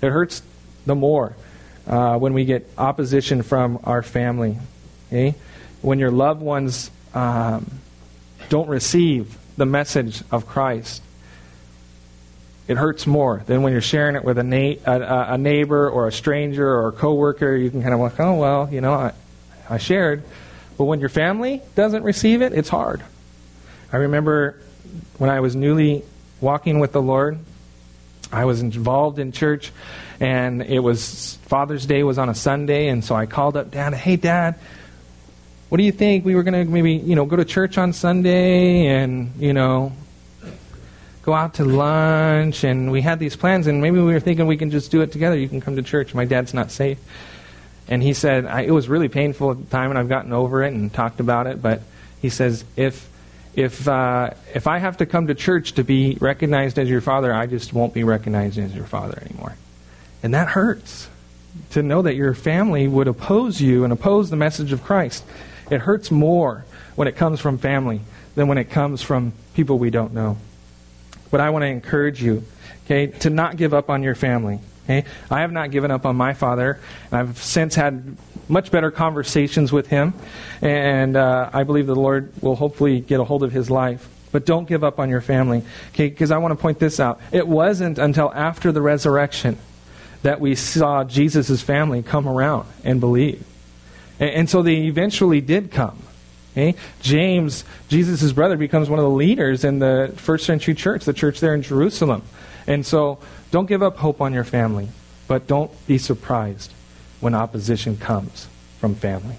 [0.00, 0.40] It hurts
[0.86, 1.36] the more
[1.86, 4.58] uh, when we get opposition from our family.
[5.08, 5.34] Okay?
[5.80, 7.70] When your loved ones um,
[8.48, 11.02] don't receive the message of Christ,
[12.68, 16.06] It hurts more than when you're sharing it with a, na- a, a neighbor or
[16.06, 17.56] a stranger or a coworker.
[17.56, 19.12] You can kind of like, oh, well, you know, I,
[19.68, 20.22] I shared.
[20.78, 23.02] But when your family doesn't receive it, it's hard.
[23.92, 24.56] I remember
[25.18, 26.04] when I was newly
[26.40, 27.38] walking with the Lord,
[28.32, 29.70] I was involved in church,
[30.18, 33.92] and it was Father's Day was on a Sunday, and so I called up Dad.
[33.94, 34.58] Hey, Dad,
[35.68, 36.24] what do you think?
[36.24, 39.92] We were going to maybe you know go to church on Sunday, and you know
[41.22, 44.56] go out to lunch, and we had these plans, and maybe we were thinking we
[44.56, 45.36] can just do it together.
[45.36, 46.14] You can come to church.
[46.14, 46.98] My dad's not safe.
[47.88, 50.72] And he said, it was really painful at the time, and I've gotten over it
[50.72, 51.82] and talked about it, but
[52.20, 53.08] he says, if
[53.54, 57.32] if uh, if I have to come to church to be recognized as your father,
[57.32, 59.56] I just won't be recognized as your father anymore,
[60.22, 61.08] and that hurts
[61.70, 65.24] to know that your family would oppose you and oppose the message of Christ.
[65.70, 66.64] It hurts more
[66.96, 68.00] when it comes from family
[68.34, 70.38] than when it comes from people we don't know.
[71.30, 72.44] But I want to encourage you,
[72.84, 74.60] okay, to not give up on your family.
[74.84, 75.04] Okay?
[75.30, 76.80] I have not given up on my father.
[77.10, 78.16] I've since had
[78.48, 80.14] much better conversations with him,
[80.60, 84.08] and uh, I believe the Lord will hopefully get a hold of his life.
[84.32, 86.08] But don't give up on your family, okay?
[86.08, 87.20] Because I want to point this out.
[87.32, 89.58] It wasn't until after the resurrection
[90.22, 93.44] that we saw Jesus' family come around and believe,
[94.18, 95.98] and, and so they eventually did come.
[96.52, 96.74] Okay?
[97.00, 101.40] James, Jesus' brother, becomes one of the leaders in the first century church, the church
[101.40, 102.22] there in Jerusalem.
[102.66, 103.18] And so
[103.52, 104.88] don't give up hope on your family,
[105.28, 106.72] but don't be surprised
[107.20, 108.48] when opposition comes
[108.80, 109.36] from family.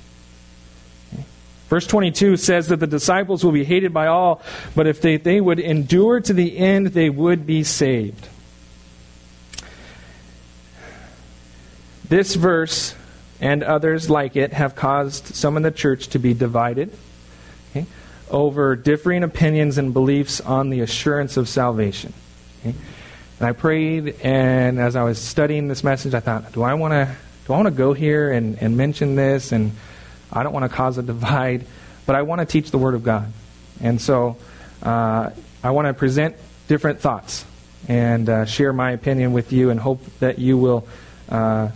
[1.68, 4.44] Verse 22 says that the disciples will be hated by all,
[4.76, 8.28] but if they, they would endure to the end, they would be saved.
[12.08, 12.94] This verse
[13.42, 16.96] and others like it have caused some in the church to be divided
[17.72, 17.88] okay,
[18.30, 22.14] over differing opinions and beliefs on the assurance of salvation.
[22.60, 22.76] Okay?
[23.40, 26.94] And I prayed, and as I was studying this message, I thought, do I want
[26.94, 27.16] to
[27.46, 29.52] do I want to go here and, and mention this?
[29.52, 29.74] And
[30.32, 31.66] I don't want to cause a divide,
[32.06, 33.32] but I want to teach the Word of God.
[33.82, 34.38] And so
[34.82, 35.32] uh,
[35.64, 36.36] I want to present
[36.68, 37.46] different thoughts
[37.88, 40.88] and uh, share my opinion with you and hope that you will
[41.28, 41.70] uh,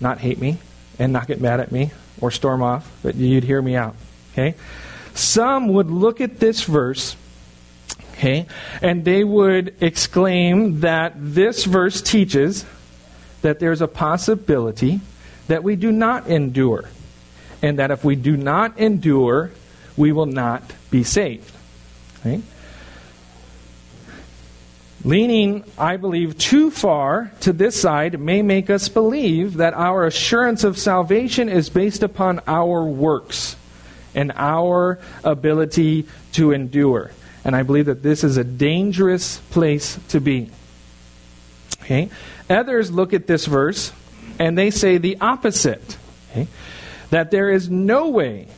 [0.00, 0.58] not hate me
[0.98, 3.94] and not get mad at me or storm off, but you'd hear me out.
[4.32, 4.54] Okay?
[5.14, 7.16] Some would look at this verse
[8.14, 8.46] Okay?
[8.80, 12.64] And they would exclaim that this verse teaches
[13.42, 15.00] that there's a possibility
[15.48, 16.88] that we do not endure.
[17.60, 19.50] And that if we do not endure,
[19.96, 21.52] we will not be saved.
[22.20, 22.40] Okay?
[25.04, 30.64] Leaning, I believe, too far to this side may make us believe that our assurance
[30.64, 33.56] of salvation is based upon our works
[34.14, 37.10] and our ability to endure.
[37.44, 40.50] And I believe that this is a dangerous place to be.
[41.82, 42.08] Okay?
[42.48, 43.92] Others look at this verse
[44.38, 45.98] and they say the opposite.
[46.30, 46.48] Okay?
[47.10, 48.48] That there is no way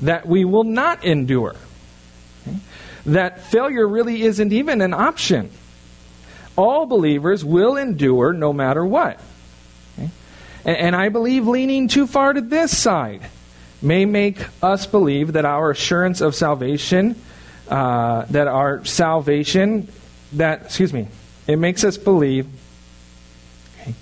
[0.00, 1.54] that we will not endure.
[2.46, 2.58] Okay?
[3.06, 5.50] That failure really isn't even an option.
[6.56, 9.20] All believers will endure no matter what.
[10.64, 13.22] And, and I believe leaning too far to this side
[13.80, 17.20] may make us believe that our assurance of salvation
[17.68, 19.88] uh, that our salvation,
[20.32, 21.08] that, excuse me,
[21.46, 22.46] it makes us believe
[23.80, 23.94] okay,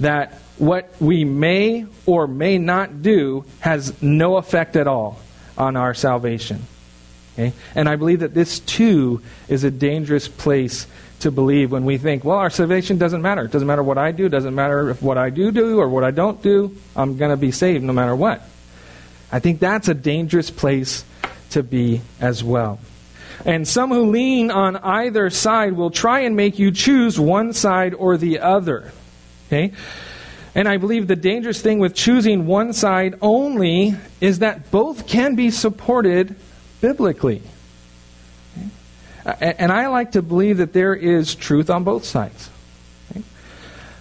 [0.00, 5.20] that what we may or may not do has no effect at all
[5.56, 6.64] on our salvation.
[7.34, 7.52] Okay?
[7.74, 10.86] And I believe that this too is a dangerous place
[11.20, 13.44] to believe when we think, well, our salvation doesn't matter.
[13.44, 14.26] It doesn't matter what I do.
[14.26, 16.76] It doesn't matter if what I do do or what I don't do.
[16.94, 18.42] I'm going to be saved no matter what.
[19.30, 21.04] I think that's a dangerous place
[21.50, 22.80] to be as well.
[23.44, 27.94] And some who lean on either side will try and make you choose one side
[27.94, 28.92] or the other.
[29.46, 29.72] Okay?
[30.54, 35.36] And I believe the dangerous thing with choosing one side only is that both can
[35.36, 36.34] be supported
[36.80, 37.42] biblically.
[39.26, 39.54] Okay?
[39.58, 42.50] And I like to believe that there is truth on both sides.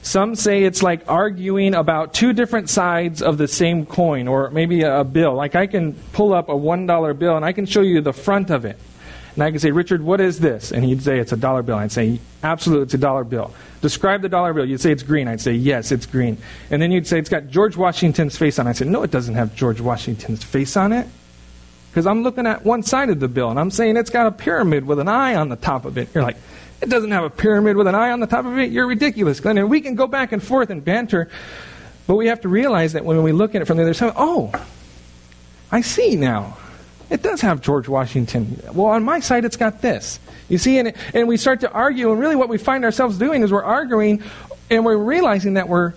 [0.02, 4.84] Some say it's like arguing about two different sides of the same coin or maybe
[4.84, 5.34] a bill.
[5.34, 8.50] Like I can pull up a $1 bill and I can show you the front
[8.50, 8.80] of it.
[9.36, 10.72] And I can say, Richard, what is this?
[10.72, 11.76] And he'd say, it's a dollar bill.
[11.76, 13.54] I'd say, absolutely, it's a dollar bill.
[13.82, 14.66] Describe the dollar bill.
[14.66, 15.28] You'd say, it's green.
[15.28, 16.40] I'd say, yes, it's green.
[16.72, 18.72] And then you'd say, it's got George Washington's face on it.
[18.72, 21.06] I said, no, it doesn't have George Washington's face on it.
[21.92, 24.32] Because I'm looking at one side of the bill, and I'm saying it's got a
[24.32, 26.10] pyramid with an eye on the top of it.
[26.16, 26.38] You're like,
[26.82, 28.72] it doesn't have a pyramid with an eye on the top of it.
[28.72, 29.58] You're ridiculous, Glenn.
[29.58, 31.30] And we can go back and forth and banter,
[32.06, 34.14] but we have to realize that when we look at it from the other side,
[34.16, 34.52] oh,
[35.72, 36.58] I see now.
[37.10, 38.62] it does have George Washington.
[38.74, 40.20] Well, on my side, it's got this.
[40.50, 43.44] You see, and, and we start to argue, and really what we find ourselves doing
[43.44, 44.24] is we're arguing
[44.70, 45.94] and we're realizing that we're,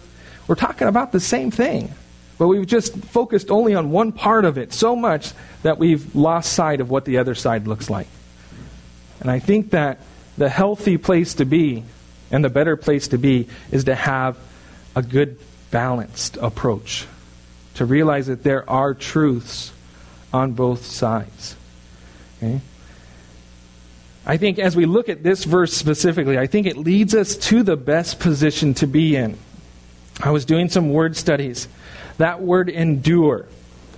[0.47, 1.93] we're talking about the same thing.
[2.39, 6.53] But we've just focused only on one part of it so much that we've lost
[6.53, 8.07] sight of what the other side looks like.
[9.21, 9.99] And I think that
[10.41, 11.85] the healthy place to be
[12.31, 14.39] and the better place to be is to have
[14.97, 15.39] a good
[15.71, 17.07] balanced approach.
[17.75, 19.71] To realize that there are truths
[20.33, 21.57] on both sides.
[22.39, 22.63] Okay?
[24.25, 27.63] I think as we look at this verse specifically, I think it leads us to
[27.63, 29.37] the best position to be in.
[30.23, 31.69] I was doing some word studies.
[32.17, 33.45] That word endure.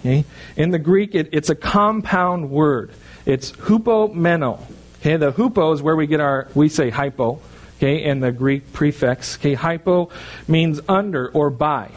[0.01, 0.25] Okay?
[0.57, 2.91] In the Greek, it, it's a compound word.
[3.27, 4.61] It's hupomeno.
[5.03, 7.41] Okay, the hupo is where we get our, we say hypo,
[7.77, 9.37] okay, and the Greek prefix.
[9.37, 10.11] Okay, hypo
[10.47, 11.91] means under or by.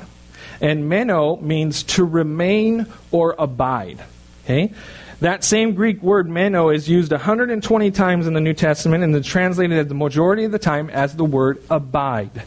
[0.60, 4.04] And meno means to remain or abide.
[4.44, 4.74] Okay?
[5.20, 9.28] That same Greek word meno is used 120 times in the New Testament and is
[9.28, 12.41] translated at the majority of the time as the word abide.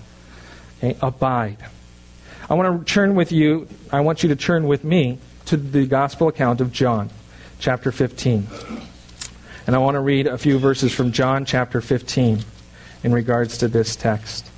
[0.79, 1.59] Okay, abide.
[2.51, 5.87] I want to turn with you, I want you to turn with me to the
[5.87, 7.11] gospel account of John,
[7.61, 8.49] chapter 15.
[9.69, 12.43] And I want to read a few verses from John chapter 15
[13.05, 14.51] in regards to this text.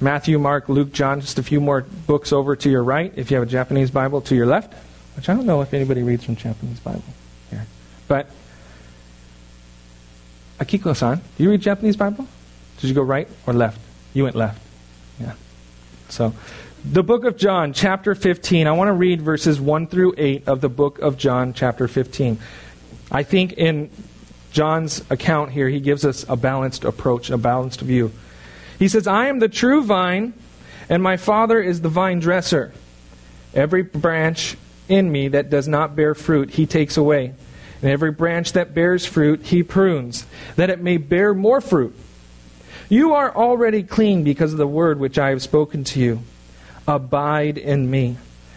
[0.00, 3.12] Matthew, Mark, Luke, John, just a few more books over to your right.
[3.16, 4.74] If you have a Japanese Bible, to your left,
[5.16, 7.02] which I don't know if anybody reads from Japanese Bible
[7.50, 7.66] here.
[8.06, 8.30] But,
[10.60, 12.28] Akiko san, do you read Japanese Bible?
[12.78, 13.80] Did you go right or left?
[14.14, 14.62] You went left.
[15.18, 15.34] Yeah.
[16.10, 16.32] So,
[16.84, 18.66] the book of John, chapter 15.
[18.66, 22.38] I want to read verses 1 through 8 of the book of John, chapter 15.
[23.10, 23.90] I think in
[24.50, 28.10] John's account here, he gives us a balanced approach, a balanced view.
[28.80, 30.34] He says, I am the true vine,
[30.88, 32.72] and my Father is the vine dresser.
[33.54, 34.56] Every branch
[34.88, 37.32] in me that does not bear fruit, he takes away.
[37.80, 41.94] And every branch that bears fruit, he prunes, that it may bear more fruit.
[42.88, 46.22] You are already clean because of the word which I have spoken to you.
[46.86, 48.16] Abide in me,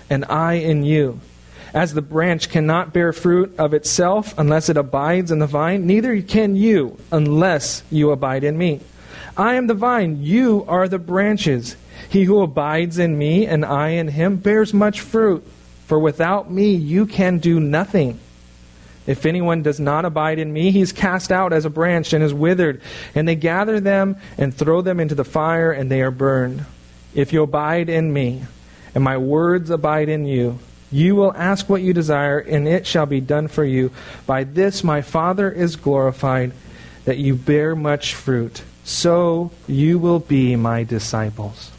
[0.09, 1.19] and I in you.
[1.73, 6.21] As the branch cannot bear fruit of itself unless it abides in the vine, neither
[6.21, 8.79] can you unless you abide in me.
[9.35, 11.75] I am the vine, you are the branches.
[12.09, 15.45] He who abides in me and I in him bears much fruit,
[15.85, 18.19] for without me you can do nothing.
[19.05, 22.23] If anyone does not abide in me, he is cast out as a branch and
[22.23, 22.81] is withered,
[23.13, 26.65] and they gather them and throw them into the fire, and they are burned.
[27.15, 28.43] If you abide in me,
[28.93, 30.59] and my words abide in you,
[30.91, 33.91] you will ask what you desire, and it shall be done for you.
[34.27, 36.51] By this my Father is glorified,
[37.05, 41.71] that you bear much fruit so you will be my disciples.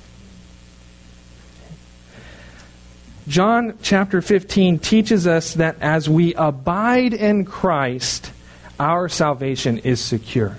[3.28, 8.32] John chapter 15 teaches us that as we abide in Christ,
[8.78, 10.58] our salvation is secure.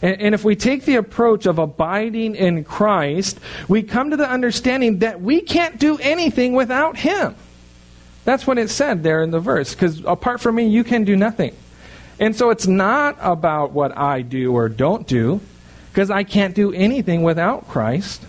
[0.00, 4.28] And, and, if we take the approach of abiding in Christ, we come to the
[4.28, 7.34] understanding that we can't do anything without Him.
[8.24, 11.16] That's what it said there in the verse, because apart from me, you can do
[11.16, 11.56] nothing.
[12.20, 15.40] And so it's not about what I do or don't do,
[15.90, 18.22] because I can't do anything without Christ.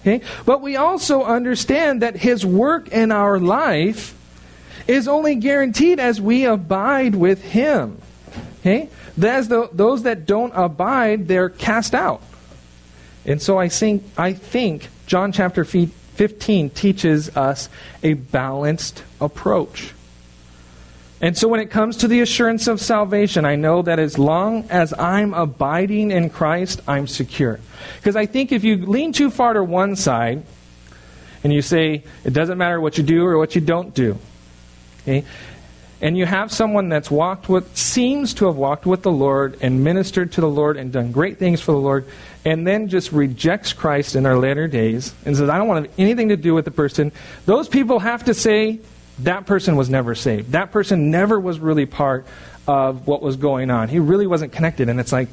[0.00, 0.24] Okay?
[0.44, 4.14] But we also understand that His work in our life
[4.86, 8.00] is only guaranteed as we abide with Him.
[8.64, 8.88] Okay?
[9.22, 12.22] As the, those that don't abide, they're cast out.
[13.26, 17.68] And so I think, I think John chapter 15 teaches us
[18.02, 19.92] a balanced approach.
[21.20, 24.68] And so when it comes to the assurance of salvation, I know that as long
[24.70, 27.60] as I'm abiding in Christ, I'm secure.
[27.96, 30.42] Because I think if you lean too far to one side
[31.42, 34.18] and you say, it doesn't matter what you do or what you don't do,
[35.02, 35.24] okay,
[36.04, 39.82] and you have someone that's walked with, seems to have walked with the Lord and
[39.82, 42.04] ministered to the Lord and done great things for the Lord,
[42.44, 45.90] and then just rejects Christ in their later days and says, I don't want to
[45.90, 47.10] have anything to do with the person,
[47.46, 48.80] those people have to say,
[49.20, 50.52] that person was never saved.
[50.52, 52.26] That person never was really part
[52.68, 53.88] of what was going on.
[53.88, 54.90] He really wasn't connected.
[54.90, 55.28] And it's like,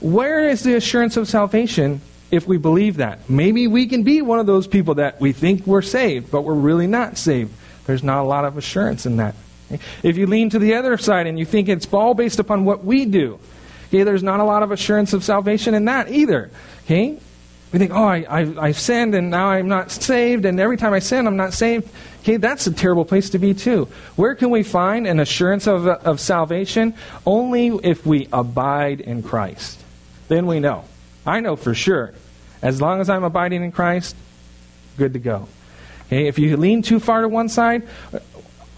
[0.00, 3.30] where is the assurance of salvation if we believe that?
[3.30, 6.52] Maybe we can be one of those people that we think we're saved, but we're
[6.52, 7.54] really not saved.
[7.86, 9.34] There's not a lot of assurance in that.
[10.02, 12.84] If you lean to the other side and you think it's all based upon what
[12.84, 13.38] we do,
[13.88, 16.50] okay, there's not a lot of assurance of salvation in that either.
[16.84, 17.18] Okay?
[17.72, 20.92] We think, oh, I, I, I've sinned and now I'm not saved, and every time
[20.92, 21.88] I sin, I'm not saved.
[22.22, 23.88] Okay, that's a terrible place to be, too.
[24.16, 26.94] Where can we find an assurance of, of salvation?
[27.24, 29.80] Only if we abide in Christ.
[30.28, 30.84] Then we know.
[31.24, 32.12] I know for sure.
[32.60, 34.16] As long as I'm abiding in Christ,
[34.98, 35.48] good to go.
[36.06, 36.26] Okay?
[36.26, 37.88] If you lean too far to one side,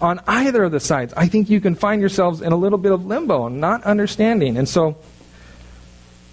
[0.03, 2.91] on either of the sides, I think you can find yourselves in a little bit
[2.91, 4.57] of limbo and not understanding.
[4.57, 4.97] And so,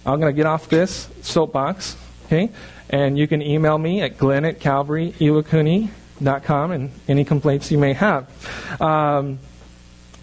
[0.05, 1.95] I'm going to get off this soapbox,
[2.25, 2.49] okay?
[2.89, 8.27] And you can email me at glenn at calvaryiwakuni.com and any complaints you may have.
[8.81, 9.39] Um,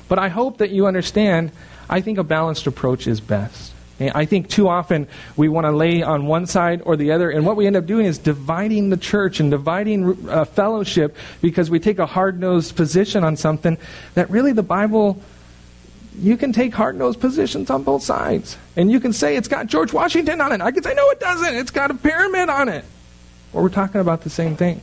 [0.09, 1.51] but I hope that you understand,
[1.88, 3.72] I think a balanced approach is best.
[4.01, 7.44] I think too often we want to lay on one side or the other, and
[7.44, 11.80] what we end up doing is dividing the church and dividing uh, fellowship because we
[11.80, 13.76] take a hard nosed position on something
[14.14, 15.20] that really the Bible,
[16.16, 18.57] you can take hard nosed positions on both sides.
[18.76, 20.61] And you can say it's got George Washington on it.
[20.61, 21.57] I can say, no, it doesn't.
[21.57, 22.84] It's got a pyramid on it.
[23.53, 24.80] Well, we're talking about the same thing.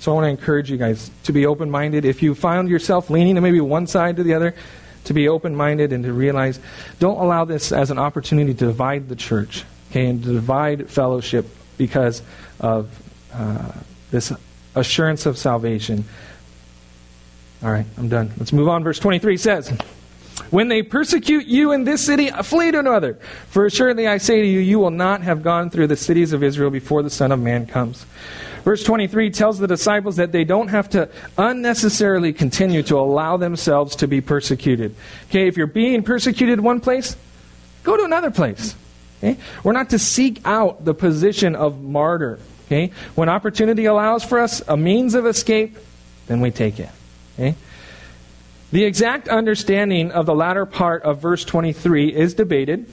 [0.00, 2.04] So I want to encourage you guys to be open minded.
[2.04, 4.54] If you find yourself leaning to maybe one side to the other,
[5.06, 6.60] to be open minded and to realize
[6.98, 11.46] don't allow this as an opportunity to divide the church, okay, and to divide fellowship
[11.78, 12.22] because
[12.60, 12.90] of
[13.32, 13.72] uh,
[14.10, 14.32] this
[14.74, 16.04] assurance of salvation.
[17.62, 18.32] All right, I'm done.
[18.36, 18.84] Let's move on.
[18.84, 19.78] Verse 23 says,
[20.50, 23.14] When they persecute you in this city, flee to another.
[23.48, 26.42] For assuredly I say to you, you will not have gone through the cities of
[26.42, 28.04] Israel before the Son of Man comes.
[28.62, 31.08] Verse 23 tells the disciples that they don't have to
[31.38, 34.94] unnecessarily continue to allow themselves to be persecuted.
[35.30, 37.16] Okay, if you're being persecuted one place,
[37.84, 38.74] go to another place.
[39.18, 39.38] Okay?
[39.62, 42.38] We're not to seek out the position of martyr.
[42.66, 42.92] Okay?
[43.14, 45.78] When opportunity allows for us a means of escape,
[46.26, 46.90] then we take it.
[47.38, 47.54] Okay?
[48.76, 52.84] The exact understanding of the latter part of verse 23 is debated.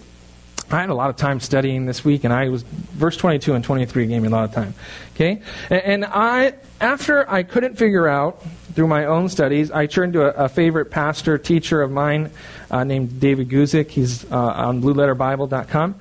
[0.71, 3.65] I had a lot of time studying this week, and I was verse 22 and
[3.65, 4.75] 23 gave me a lot of time.
[5.13, 8.41] Okay, and I after I couldn't figure out
[8.75, 12.31] through my own studies, I turned to a, a favorite pastor teacher of mine
[12.71, 13.89] uh, named David Guzik.
[13.89, 15.95] He's uh, on BlueLetterBible.com.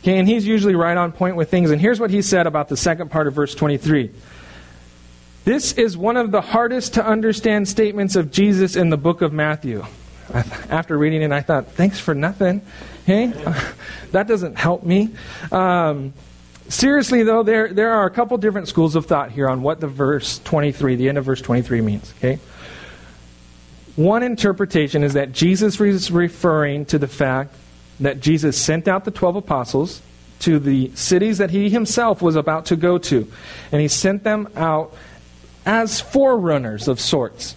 [0.00, 1.70] Okay, and he's usually right on point with things.
[1.70, 4.10] And here's what he said about the second part of verse 23.
[5.48, 9.32] This is one of the hardest to understand statements of Jesus in the book of
[9.32, 9.82] Matthew.
[10.68, 12.60] After reading it, I thought, thanks for nothing.
[13.06, 13.28] Hey,
[14.12, 15.08] that doesn't help me.
[15.50, 16.12] Um,
[16.68, 19.86] seriously, though, there, there are a couple different schools of thought here on what the
[19.86, 22.12] verse 23, the end of verse 23 means.
[22.18, 22.38] Okay?
[23.96, 27.54] One interpretation is that Jesus is referring to the fact
[28.00, 30.02] that Jesus sent out the 12 apostles
[30.40, 33.32] to the cities that he himself was about to go to.
[33.72, 34.94] And he sent them out
[35.68, 37.54] as forerunners of sorts.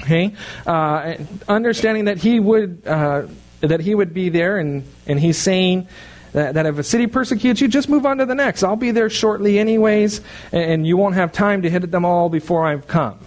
[0.00, 0.34] Okay?
[0.66, 1.14] Uh,
[1.48, 2.82] understanding that he would.
[2.86, 3.28] Uh,
[3.60, 5.86] that he would be there, and, and he's saying
[6.32, 8.64] that, that if a city persecutes you, just move on to the next.
[8.64, 10.20] I'll be there shortly, anyways,
[10.50, 13.20] and, and you won't have time to hit them all before I've come.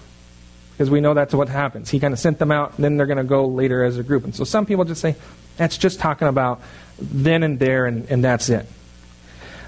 [0.74, 1.90] Because we know that's what happens.
[1.90, 4.04] He kind of sent them out, and then they're going to go later as a
[4.04, 4.26] group.
[4.26, 5.16] And so some people just say,
[5.56, 6.62] that's just talking about
[7.00, 8.68] then and there, and, and that's it.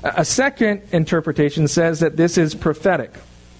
[0.04, 3.14] A second interpretation says that this is prophetic,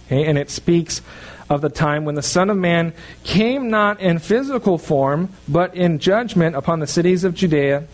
[0.08, 1.02] okay, and it speaks
[1.50, 2.94] of the time when the Son of Man
[3.24, 7.86] came not in physical form, but in judgment upon the cities of Judea,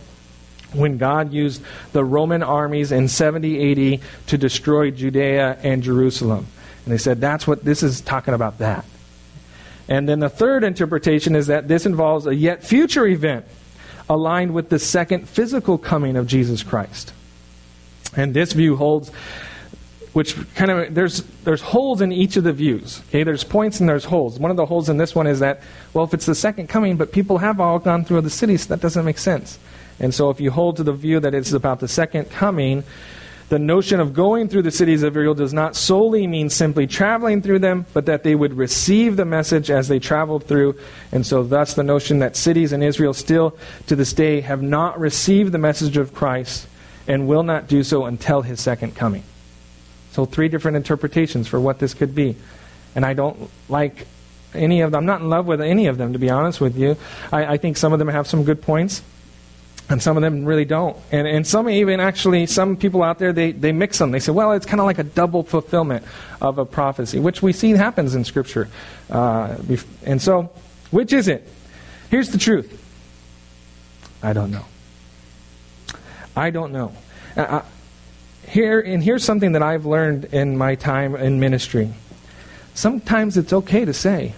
[0.73, 1.61] when God used
[1.91, 6.47] the Roman armies in 70 AD to destroy Judea and Jerusalem.
[6.85, 8.85] And they said that's what this is talking about that.
[9.87, 13.45] And then the third interpretation is that this involves a yet future event
[14.09, 17.13] aligned with the second physical coming of Jesus Christ.
[18.15, 19.11] And this view holds
[20.13, 23.01] which kind of there's there's holes in each of the views.
[23.09, 24.39] Okay, there's points and there's holes.
[24.39, 25.61] One of the holes in this one is that
[25.93, 28.79] well, if it's the second coming, but people have all gone through the cities, that
[28.79, 29.59] doesn't make sense.
[29.99, 32.83] And so, if you hold to the view that it's about the second coming,
[33.49, 37.41] the notion of going through the cities of Israel does not solely mean simply traveling
[37.41, 40.75] through them, but that they would receive the message as they traveled through.
[41.11, 43.57] And so, thus, the notion that cities in Israel still
[43.87, 46.67] to this day have not received the message of Christ
[47.07, 49.23] and will not do so until his second coming.
[50.13, 52.35] So, three different interpretations for what this could be.
[52.95, 54.07] And I don't like
[54.53, 54.99] any of them.
[54.99, 56.95] I'm not in love with any of them, to be honest with you.
[57.31, 59.01] I, I think some of them have some good points,
[59.89, 60.95] and some of them really don't.
[61.11, 64.11] And, and some even actually, some people out there, they, they mix them.
[64.11, 66.05] They say, well, it's kind of like a double fulfillment
[66.41, 68.69] of a prophecy, which we see happens in Scripture.
[69.09, 69.57] Uh,
[70.05, 70.51] and so,
[70.91, 71.47] which is it?
[72.09, 72.79] Here's the truth
[74.21, 74.65] I don't know.
[76.35, 76.93] I don't know.
[77.35, 77.61] Uh,
[78.47, 81.93] here, and here's something that I've learned in my time in ministry.
[82.73, 84.33] Sometimes it's okay to say,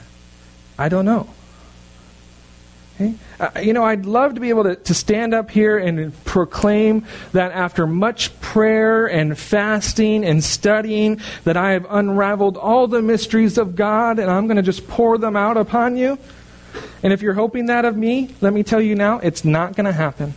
[0.78, 1.30] I don't know.
[2.96, 3.16] Okay?
[3.40, 7.06] Uh, you know, I'd love to be able to, to stand up here and proclaim
[7.34, 13.58] that after much prayer and fasting and studying, that I have unraveled all the mysteries
[13.58, 16.18] of God and I'm going to just pour them out upon you.
[17.04, 19.86] And if you're hoping that of me, let me tell you now, it's not going
[19.86, 20.34] to happen.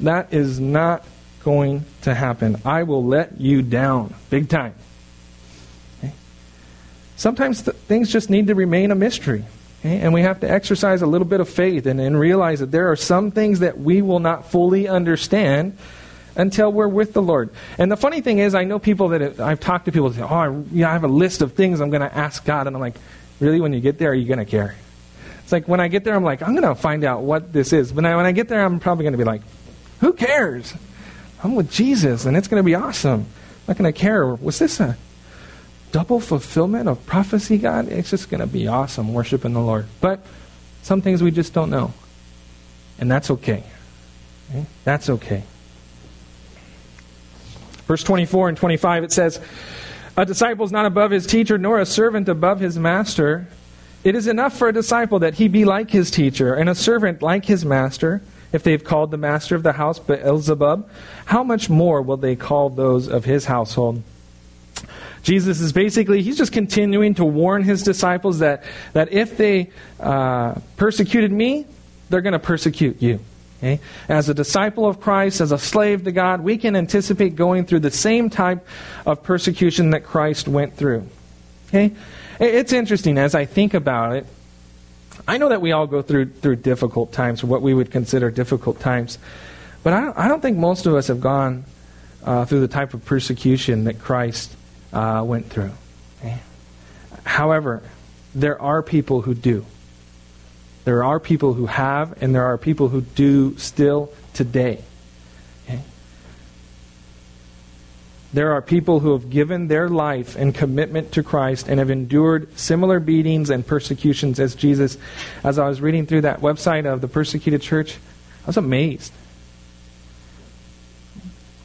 [0.00, 1.04] That is not
[1.44, 2.60] going to happen.
[2.64, 4.74] I will let you down big time.
[5.98, 6.12] Okay?
[7.16, 9.44] sometimes th- things just need to remain a mystery.
[9.80, 10.00] Okay?
[10.00, 12.90] And we have to exercise a little bit of faith and, and realize that there
[12.90, 15.76] are some things that we will not fully understand
[16.36, 17.50] until we're with the Lord.
[17.78, 20.22] And the funny thing is, I know people that I've talked to people that say,
[20.22, 22.74] "Oh, I, yeah, I have a list of things I'm going to ask God," and
[22.74, 22.96] I'm like,
[23.40, 23.60] "Really?
[23.60, 24.74] When you get there, are you going to care?"
[25.42, 27.72] It's like when I get there, I'm like, "I'm going to find out what this
[27.72, 29.42] is," but when I get there, I'm probably going to be like,
[30.00, 30.72] "Who cares?
[31.42, 33.20] I'm with Jesus, and it's going to be awesome.
[33.20, 34.26] I'm not going to care.
[34.26, 34.96] Was this a
[35.90, 37.88] double fulfillment of prophecy, God?
[37.88, 40.20] It's just going to be awesome worshiping the Lord." But
[40.82, 41.92] some things we just don't know,
[42.98, 43.64] and that's okay.
[44.50, 44.66] okay?
[44.84, 45.42] That's okay.
[47.86, 49.40] Verse 24 and 25, it says,
[50.16, 53.46] A disciple is not above his teacher, nor a servant above his master.
[54.04, 57.22] It is enough for a disciple that he be like his teacher, and a servant
[57.22, 58.22] like his master.
[58.52, 60.88] If they've called the master of the house Beelzebub,
[61.26, 64.02] how much more will they call those of his household?
[65.22, 70.54] Jesus is basically, he's just continuing to warn his disciples that, that if they uh,
[70.76, 71.66] persecuted me,
[72.10, 73.20] they're going to persecute you.
[73.58, 73.80] Okay?
[74.08, 77.80] As a disciple of Christ, as a slave to God, we can anticipate going through
[77.80, 78.66] the same type
[79.06, 81.08] of persecution that Christ went through.
[81.68, 81.92] Okay?
[82.40, 84.26] It's interesting as I think about it.
[85.26, 88.80] I know that we all go through through difficult times, what we would consider difficult
[88.80, 89.18] times,
[89.82, 91.64] but I don't, I don't think most of us have gone
[92.24, 94.54] uh, through the type of persecution that Christ
[94.92, 95.72] uh, went through.
[96.20, 96.38] Okay?
[97.24, 97.82] However,
[98.34, 99.64] there are people who do.
[100.84, 104.82] There are people who have, and there are people who do still today.
[105.64, 105.80] Okay?
[108.32, 112.58] There are people who have given their life and commitment to Christ and have endured
[112.58, 114.96] similar beatings and persecutions as Jesus.
[115.44, 117.98] As I was reading through that website of the persecuted church,
[118.44, 119.12] I was amazed.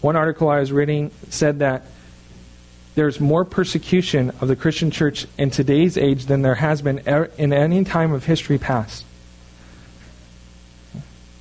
[0.01, 1.86] One article I was reading said that
[2.95, 7.32] there's more persecution of the Christian church in today's age than there has been er,
[7.38, 9.05] in any time of history past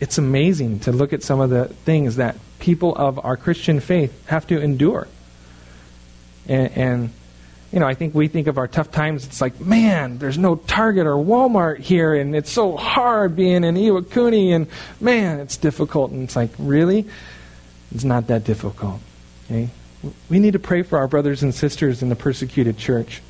[0.01, 4.27] it's amazing to look at some of the things that people of our Christian faith
[4.27, 5.09] have to endure.
[6.49, 7.11] And, and,
[7.73, 10.57] you know, I think we think of our tough times, it's like, man, there's no
[10.57, 14.67] Target or Walmart here, and it's so hard being in Iwakuni, and
[15.01, 16.11] man, it's difficult.
[16.13, 17.07] And it's like, really?
[17.95, 19.01] It's not that difficult.
[19.47, 19.71] Okay?
[20.29, 23.23] We need to pray for our brothers and sisters in the persecuted church.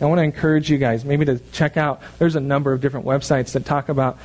[0.00, 3.06] I want to encourage you guys maybe to check out, there's a number of different
[3.06, 4.18] websites that talk about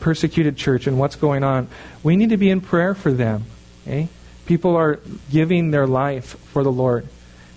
[0.00, 1.68] persecuted church and what's going on,
[2.02, 3.44] we need to be in prayer for them.
[3.86, 4.08] Okay?
[4.46, 7.08] People are giving their life for the Lord.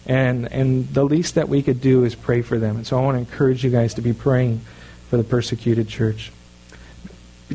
[0.08, 2.78] And, and the least that we could do is pray for them.
[2.78, 4.62] And so I want to encourage you guys to be praying
[5.10, 6.32] for the persecuted church.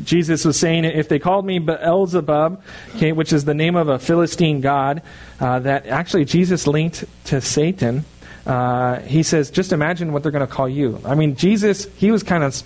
[0.03, 2.63] Jesus was saying, if they called me Beelzebub,
[2.95, 5.01] okay, which is the name of a Philistine god,
[5.39, 8.05] uh, that actually Jesus linked to Satan,
[8.45, 10.99] uh, he says, just imagine what they're going to call you.
[11.05, 12.61] I mean, Jesus, he was kind of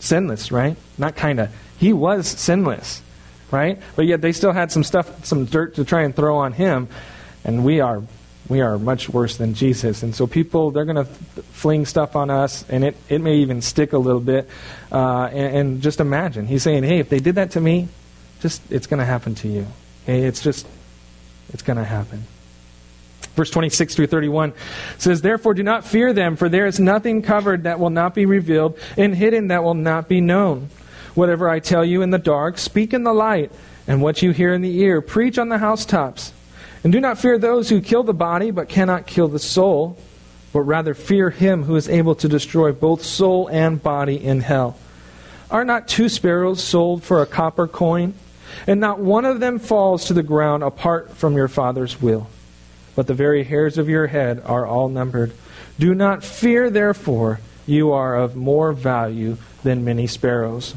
[0.00, 0.76] sinless, right?
[0.98, 1.54] Not kind of.
[1.78, 3.02] He was sinless,
[3.50, 3.80] right?
[3.94, 6.88] But yet they still had some stuff, some dirt to try and throw on him,
[7.44, 8.02] and we are
[8.48, 10.02] we are much worse than Jesus.
[10.02, 13.60] And so people, they're going to fling stuff on us, and it, it may even
[13.60, 14.48] stick a little bit.
[14.90, 17.88] Uh, and, and, just imagine, he's saying, hey, if they did that to me,
[18.40, 19.66] just it's going to happen to you.
[20.04, 20.24] Okay?
[20.24, 20.66] It's just,
[21.52, 22.24] it's going to happen.
[23.34, 24.54] Verse 26 through 31
[24.98, 28.26] says, Therefore do not fear them, for there is nothing covered that will not be
[28.26, 30.70] revealed, and hidden that will not be known.
[31.14, 33.50] Whatever I tell you in the dark, speak in the light,
[33.86, 36.32] and what you hear in the ear, preach on the housetops.
[36.84, 39.98] And do not fear those who kill the body, but cannot kill the soul,
[40.52, 44.76] but rather fear him who is able to destroy both soul and body in hell.
[45.50, 48.14] Are not two sparrows sold for a copper coin?
[48.66, 52.28] And not one of them falls to the ground apart from your Father's will
[52.96, 55.32] but the very hairs of your head are all numbered.
[55.78, 60.74] Do not fear, therefore, you are of more value than many sparrows.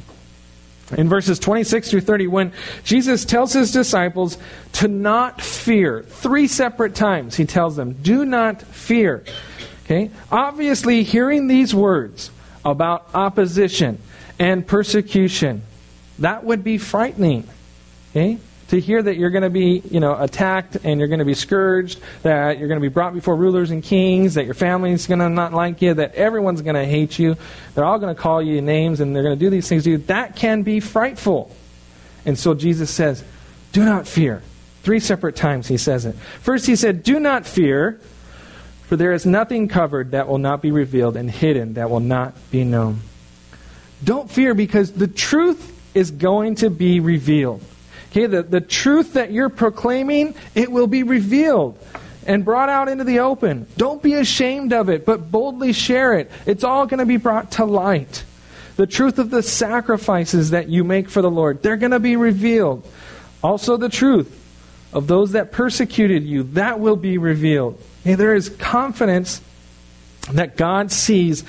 [0.97, 2.51] In verses 26 through 31,
[2.83, 4.37] Jesus tells his disciples
[4.73, 6.01] to not fear.
[6.03, 9.23] Three separate times he tells them, do not fear.
[9.85, 10.09] Okay?
[10.31, 12.31] Obviously, hearing these words
[12.65, 13.99] about opposition
[14.39, 15.61] and persecution,
[16.19, 17.47] that would be frightening.
[18.11, 18.39] Okay?
[18.69, 21.33] To hear that you're going to be, you know, attacked and you're going to be
[21.33, 25.19] scourged, that you're going to be brought before rulers and kings, that your family's going
[25.19, 27.35] to not like you, that everyone's going to hate you,
[27.73, 29.91] they're all going to call you names and they're going to do these things to
[29.91, 31.51] you, that can be frightful.
[32.25, 33.23] And so Jesus says,
[33.71, 34.43] do not fear.
[34.83, 36.15] Three separate times he says it.
[36.41, 37.99] First he said, do not fear,
[38.83, 42.35] for there is nothing covered that will not be revealed and hidden that will not
[42.51, 42.99] be known.
[44.03, 47.63] Don't fear because the truth is going to be revealed.
[48.11, 51.77] Okay, the, the truth that you're proclaiming, it will be revealed.
[52.29, 53.65] and brought out into the open.
[53.75, 56.29] Don't be ashamed of it, but boldly share it.
[56.45, 58.23] It's all going to be brought to light.
[58.75, 62.15] The truth of the sacrifices that you make for the Lord, they're going to be
[62.15, 62.87] revealed.
[63.43, 64.35] Also, the truth
[64.93, 67.81] of those that persecuted you, that will be revealed.
[68.03, 69.41] There is confidence
[70.31, 71.43] that God sees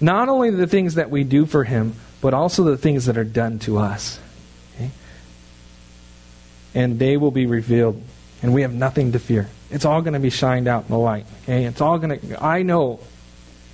[0.00, 3.24] not only the things that we do for Him, but also the things that are
[3.24, 4.18] done to us.
[6.70, 6.82] Okay?
[6.82, 8.00] And they will be revealed,
[8.42, 9.48] and we have nothing to fear.
[9.70, 11.26] It's all going to be shined out in the light.
[11.44, 11.64] Okay?
[11.64, 13.00] It's all going to, I know.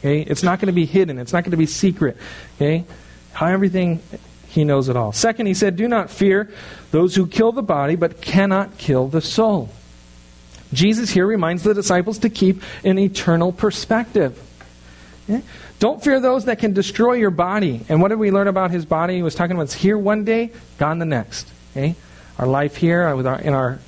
[0.01, 0.21] Okay?
[0.21, 2.17] It's not going to be hidden, it's not going to be secret.
[2.57, 2.85] Okay?
[3.33, 4.03] How everything
[4.49, 5.13] he knows it all.
[5.13, 6.51] Second, he said, Do not fear
[6.91, 9.69] those who kill the body, but cannot kill the soul.
[10.73, 14.43] Jesus here reminds the disciples to keep an eternal perspective.
[15.29, 15.43] Yeah?
[15.79, 17.85] Don't fear those that can destroy your body.
[17.89, 19.17] And what did we learn about his body?
[19.17, 21.49] He was talking about it's here one day, gone the next.
[21.73, 21.95] Okay?
[22.39, 23.79] Our life here, uh, our, in our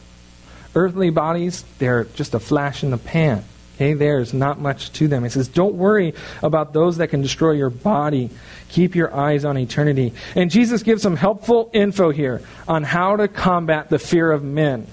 [0.75, 3.45] earthly bodies, they're just a flash in the pan.
[3.77, 5.23] Okay, there's not much to them.
[5.23, 8.29] He says, Don't worry about those that can destroy your body.
[8.71, 10.15] Keep your eyes on eternity.
[10.35, 14.89] And Jesus gives some helpful info here on how to combat the fear of men.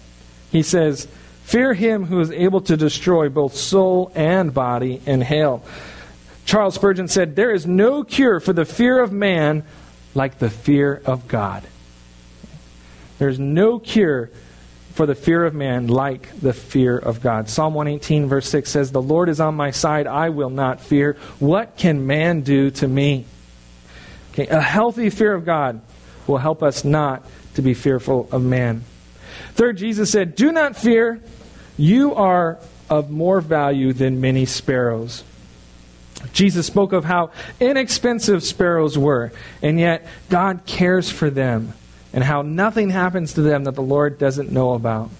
[0.51, 1.07] He says,
[1.45, 5.63] Fear him who is able to destroy both soul and body in hell.
[6.45, 9.63] Charles Spurgeon said, There is no cure for the fear of man
[10.13, 11.63] like the fear of God.
[13.17, 14.29] There's no cure
[14.93, 17.49] for the fear of man like the fear of God.
[17.49, 21.17] Psalm 118, verse 6 says, The Lord is on my side, I will not fear.
[21.39, 23.25] What can man do to me?
[24.31, 25.81] Okay, a healthy fear of God
[26.27, 28.83] will help us not to be fearful of man.
[29.53, 31.21] Third, Jesus said, Do not fear.
[31.77, 32.57] You are
[32.89, 35.23] of more value than many sparrows.
[36.31, 41.73] Jesus spoke of how inexpensive sparrows were, and yet God cares for them
[42.15, 45.11] and how nothing happens to them that the Lord doesn't know about.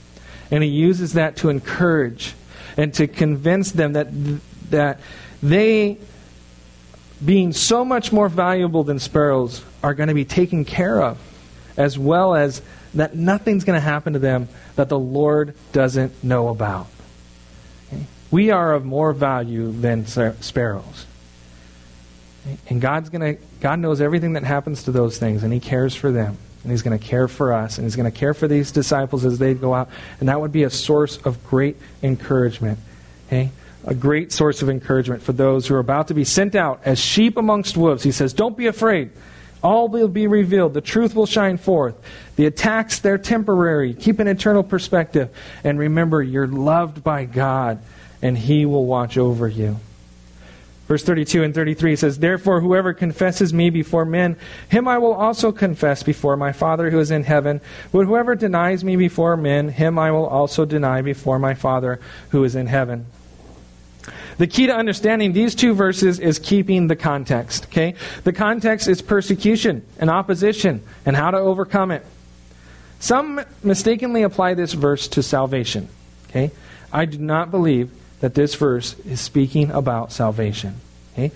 [0.49, 2.33] And he uses that to encourage
[2.77, 4.07] and to convince them that,
[4.71, 5.01] that
[5.43, 5.97] they,
[7.23, 11.17] being so much more valuable than sparrows, are going to be taken care of,
[11.75, 12.61] as well as
[12.93, 16.87] that nothing's going to happen to them that the Lord doesn't know about.
[18.31, 21.05] We are of more value than sparrows.
[22.69, 25.95] And God's going to God knows everything that happens to those things and he cares
[25.95, 28.47] for them and He's going to care for us, and He's going to care for
[28.47, 29.87] these disciples as they go out.
[30.19, 32.79] And that would be a source of great encouragement.
[33.27, 33.51] Okay?
[33.85, 36.97] A great source of encouragement for those who are about to be sent out as
[36.97, 38.01] sheep amongst wolves.
[38.01, 39.11] He says, Don't be afraid.
[39.61, 40.73] All will be revealed.
[40.73, 41.95] The truth will shine forth.
[42.35, 43.93] The attacks, they're temporary.
[43.93, 45.29] Keep an eternal perspective.
[45.63, 47.79] And remember, you're loved by God,
[48.23, 49.77] and He will watch over you.
[50.87, 54.37] Verse 32 and 33 says, Therefore, whoever confesses me before men,
[54.69, 57.59] him I will also confess before my Father who is in heaven.
[57.91, 62.43] But whoever denies me before men, him I will also deny before my Father who
[62.43, 63.07] is in heaven.
[64.37, 67.65] The key to understanding these two verses is keeping the context.
[67.65, 67.95] Okay?
[68.23, 72.05] The context is persecution and opposition and how to overcome it.
[72.99, 75.89] Some mistakenly apply this verse to salvation.
[76.29, 76.51] Okay?
[76.93, 80.75] I do not believe that this verse is speaking about salvation.
[81.13, 81.31] Okay?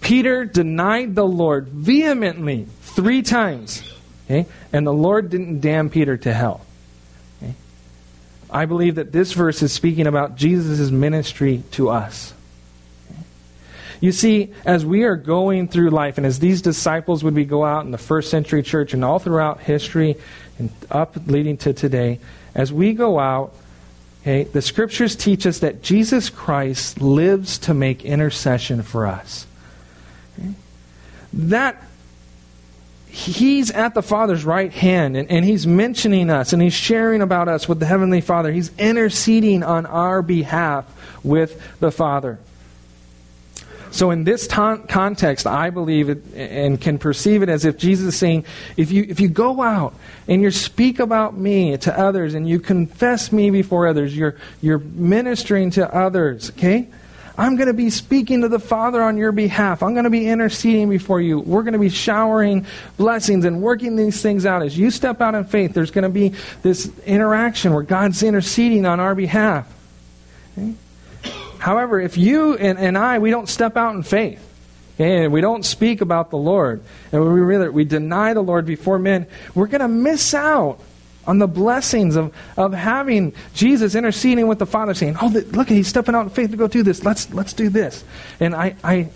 [0.00, 3.82] Peter denied the Lord vehemently three times.
[4.26, 4.46] Okay?
[4.72, 6.60] And the Lord didn't damn Peter to hell.
[7.42, 7.54] Okay?
[8.50, 12.34] I believe that this verse is speaking about Jesus' ministry to us.
[14.00, 17.64] You see, as we are going through life, and as these disciples would be go
[17.64, 20.16] out in the first century church and all throughout history
[20.58, 22.20] and up leading to today,
[22.54, 23.54] as we go out,
[24.24, 24.44] Okay?
[24.44, 29.46] The scriptures teach us that Jesus Christ lives to make intercession for us.
[30.38, 30.54] Okay?
[31.34, 31.82] That
[33.06, 37.48] he's at the Father's right hand and, and he's mentioning us and he's sharing about
[37.48, 38.50] us with the Heavenly Father.
[38.50, 40.86] He's interceding on our behalf
[41.22, 42.38] with the Father.
[43.94, 48.18] So, in this context, I believe it, and can perceive it as if Jesus is
[48.18, 48.44] saying,
[48.76, 49.94] if you, if you go out
[50.26, 54.80] and you speak about me to others and you confess me before others, you're, you're
[54.80, 56.88] ministering to others, okay?
[57.38, 59.80] I'm going to be speaking to the Father on your behalf.
[59.80, 61.38] I'm going to be interceding before you.
[61.38, 62.66] We're going to be showering
[62.96, 64.62] blessings and working these things out.
[64.62, 68.86] As you step out in faith, there's going to be this interaction where God's interceding
[68.86, 69.72] on our behalf.
[70.58, 70.74] Okay?
[71.64, 74.38] However, if you and, and I, we don't step out in faith,
[74.98, 78.98] and we don't speak about the Lord, and we, really, we deny the Lord before
[78.98, 80.78] men, we're going to miss out
[81.26, 85.70] on the blessings of, of having Jesus interceding with the Father, saying, Oh, the, look,
[85.70, 87.02] he's stepping out in faith to go do this.
[87.02, 88.04] Let's, let's do this.
[88.40, 89.08] And I, I,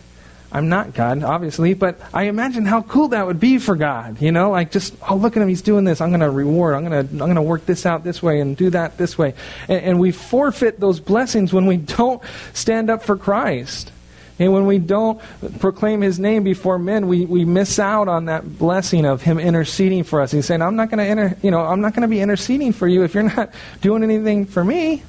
[0.51, 4.23] I'm not God, obviously, but I imagine how cool that would be for God.
[4.23, 6.01] You know, like just, oh, look at him, he's doing this.
[6.01, 6.75] I'm going to reward.
[6.75, 9.19] I'm going to, I'm going to work this out this way and do that this
[9.19, 9.35] way.
[9.69, 12.23] And, and we forfeit those blessings when we don't
[12.55, 13.93] stand up for Christ.
[14.39, 15.21] And when we don't
[15.59, 20.05] proclaim his name before men, we, we miss out on that blessing of him interceding
[20.05, 20.31] for us.
[20.31, 22.73] He's saying, I'm not going to inter, you know, I'm not going to be interceding
[22.73, 25.03] for you if you're not doing anything for me.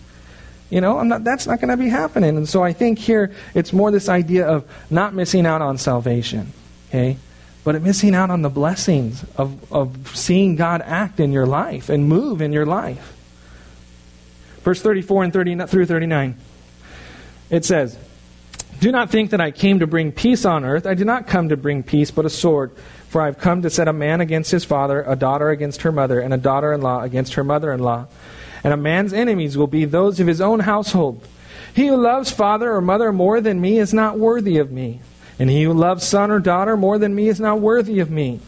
[0.69, 2.37] You know, not, that's not going to be happening.
[2.37, 6.53] And so I think here it's more this idea of not missing out on salvation,
[6.89, 7.17] okay?
[7.63, 12.07] But missing out on the blessings of, of seeing God act in your life and
[12.07, 13.15] move in your life.
[14.61, 16.37] Verse 34 and 30 through 39.
[17.49, 17.97] It says,
[18.79, 20.85] Do not think that I came to bring peace on earth.
[20.85, 22.71] I did not come to bring peace, but a sword.
[23.07, 25.91] For I have come to set a man against his father, a daughter against her
[25.91, 28.05] mother, and a daughter in law against her mother in law
[28.63, 31.25] and a man's enemies will be those of his own household.
[31.73, 35.01] He who loves father or mother more than me is not worthy of me,
[35.37, 38.39] and he who loves son or daughter more than me is not worthy of me.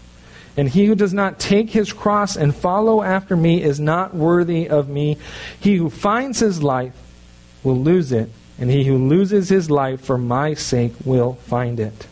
[0.57, 4.68] And he who does not take his cross and follow after me is not worthy
[4.68, 5.18] of me.
[5.59, 6.93] He who finds his life
[7.64, 12.07] will lose it, and he who loses his life for my sake will find it.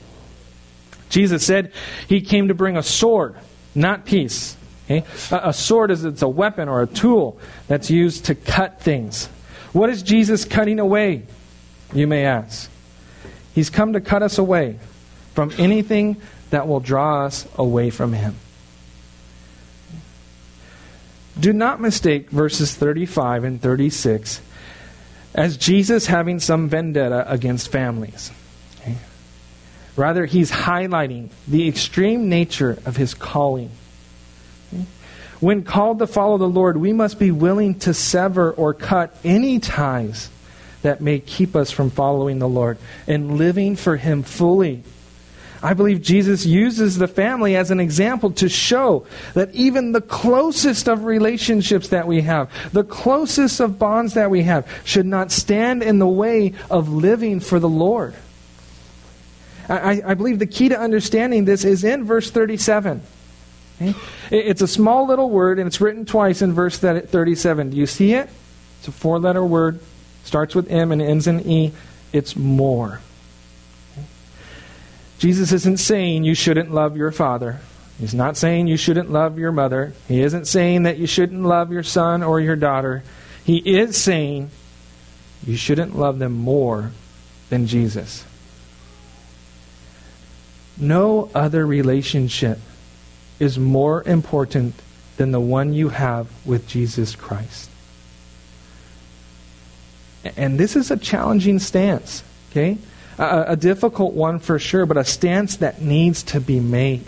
[1.09, 1.73] Jesus said
[2.07, 3.35] he came to bring a sword,
[3.75, 4.55] not peace.
[4.89, 5.05] Okay?
[5.31, 9.27] A, a sword is it's a weapon or a tool that's used to cut things.
[9.71, 11.23] What is Jesus cutting away?
[11.93, 12.69] You may ask.
[13.53, 14.79] He's come to cut us away
[15.35, 16.17] from anything
[16.49, 18.35] that will draw us away from Him.
[21.39, 24.41] Do not mistake verses 35 and 36
[25.35, 28.31] as Jesus having some vendetta against families.
[28.81, 28.97] Okay?
[29.95, 33.69] Rather, he's highlighting the extreme nature of his calling
[35.39, 39.59] when called to follow the Lord, we must be willing to sever or cut any
[39.59, 40.29] ties
[40.81, 44.83] that may keep us from following the Lord and living for Him fully.
[45.61, 50.87] I believe Jesus uses the family as an example to show that even the closest
[50.87, 55.83] of relationships that we have, the closest of bonds that we have, should not stand
[55.83, 58.13] in the way of living for the Lord.
[59.67, 63.01] I, I believe the key to understanding this is in verse 37.
[63.79, 63.89] Eh?
[63.89, 63.97] Okay?
[64.31, 67.71] It's a small little word, and it's written twice in verse 37.
[67.71, 68.29] Do you see it?
[68.79, 69.79] It's a four letter word,
[70.23, 71.73] starts with M and ends in E.
[72.13, 73.01] It's more.
[75.19, 77.59] Jesus isn't saying you shouldn't love your father.
[77.99, 79.93] He's not saying you shouldn't love your mother.
[80.07, 83.03] He isn't saying that you shouldn't love your son or your daughter.
[83.43, 84.49] He is saying
[85.45, 86.91] you shouldn't love them more
[87.49, 88.23] than Jesus.
[90.77, 92.59] No other relationship
[93.39, 94.75] is more important
[95.17, 97.69] than the one you have with Jesus Christ.
[100.37, 102.77] And this is a challenging stance, okay?
[103.17, 107.05] A, a, difficult one for sure, but a stance that needs to be made.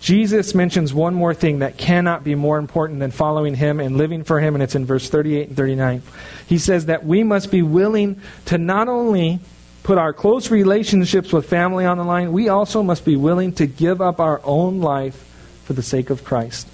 [0.00, 4.24] Jesus mentions one more thing that cannot be more important than following him and living
[4.24, 6.02] for him, and it's in verse 38 and 39.
[6.46, 9.40] He says that we must be willing to not only
[9.86, 13.68] put our close relationships with family on the line, we also must be willing to
[13.68, 15.14] give up our own life
[15.62, 16.66] for the sake of Christ.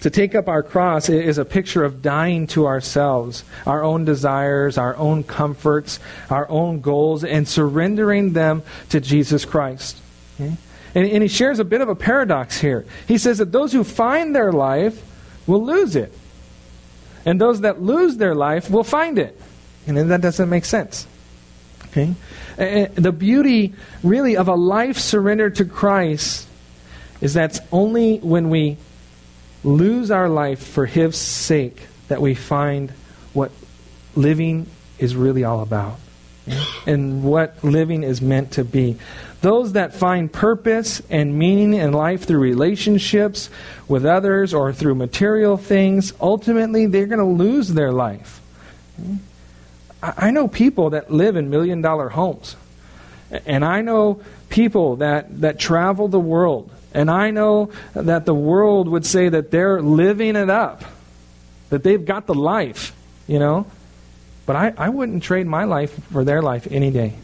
[0.00, 4.78] To take up our cross is a picture of dying to ourselves, our own desires,
[4.78, 10.00] our own comforts, our own goals, and surrendering them to Jesus Christ.
[10.40, 10.56] Okay?
[10.94, 12.86] And, and he shares a bit of a paradox here.
[13.06, 15.04] He says that those who find their life
[15.46, 16.14] will lose it.
[17.28, 19.38] And those that lose their life will find it.
[19.86, 21.06] And that doesn't make sense.
[21.88, 22.14] Okay?
[22.56, 26.48] The beauty, really, of a life surrendered to Christ
[27.20, 28.78] is that only when we
[29.62, 32.94] lose our life for His sake that we find
[33.34, 33.52] what
[34.16, 34.66] living
[34.98, 35.98] is really all about
[36.86, 38.96] and what living is meant to be.
[39.40, 43.50] Those that find purpose and meaning in life through relationships
[43.86, 48.40] with others or through material things, ultimately they're going to lose their life.
[50.02, 52.56] I know people that live in million dollar homes.
[53.46, 56.70] And I know people that, that travel the world.
[56.92, 60.82] And I know that the world would say that they're living it up,
[61.70, 62.94] that they've got the life,
[63.26, 63.66] you know.
[64.46, 67.14] But I, I wouldn't trade my life for their life any day.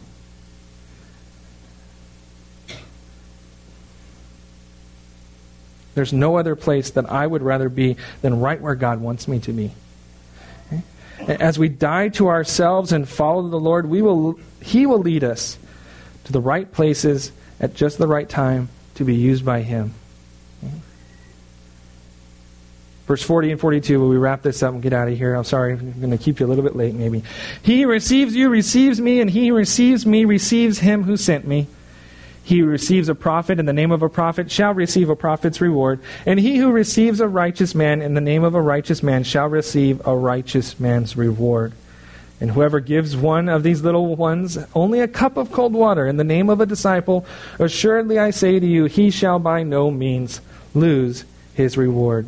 [5.95, 9.39] There's no other place that I would rather be than right where God wants me
[9.39, 9.71] to be.
[11.27, 15.57] As we die to ourselves and follow the Lord, we will, He will lead us
[16.25, 19.93] to the right places at just the right time to be used by Him.
[23.07, 25.35] Verse 40 and 42, will we wrap this up and get out of here?
[25.35, 27.23] I'm sorry, I'm going to keep you a little bit late maybe.
[27.61, 31.67] He receives you receives me, and he receives me receives him who sent me.
[32.45, 35.59] He who receives a prophet in the name of a prophet shall receive a prophet's
[35.59, 39.23] reward, and he who receives a righteous man in the name of a righteous man
[39.23, 41.73] shall receive a righteous man's reward.
[42.39, 46.17] And whoever gives one of these little ones only a cup of cold water in
[46.17, 47.25] the name of a disciple,
[47.57, 50.39] assuredly I say to you, he shall by no means
[50.75, 51.25] lose
[51.55, 52.27] his reward.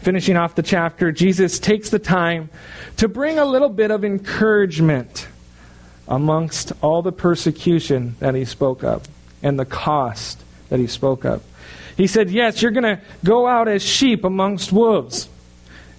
[0.00, 2.48] Finishing off the chapter, Jesus takes the time
[2.96, 5.28] to bring a little bit of encouragement
[6.08, 9.08] amongst all the persecution that he spoke of
[9.42, 11.42] and the cost that he spoke of.
[11.96, 15.28] He said, Yes, you're going to go out as sheep amongst wolves.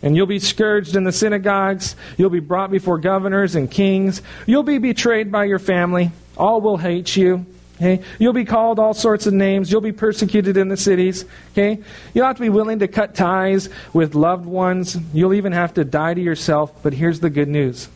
[0.03, 1.95] And you'll be scourged in the synagogues.
[2.17, 4.21] You'll be brought before governors and kings.
[4.45, 6.11] You'll be betrayed by your family.
[6.37, 7.45] All will hate you.
[7.77, 8.03] Okay?
[8.19, 9.71] You'll be called all sorts of names.
[9.71, 11.25] You'll be persecuted in the cities.
[11.53, 11.81] Okay?
[12.13, 14.97] You'll have to be willing to cut ties with loved ones.
[15.13, 16.71] You'll even have to die to yourself.
[16.83, 17.89] But here's the good news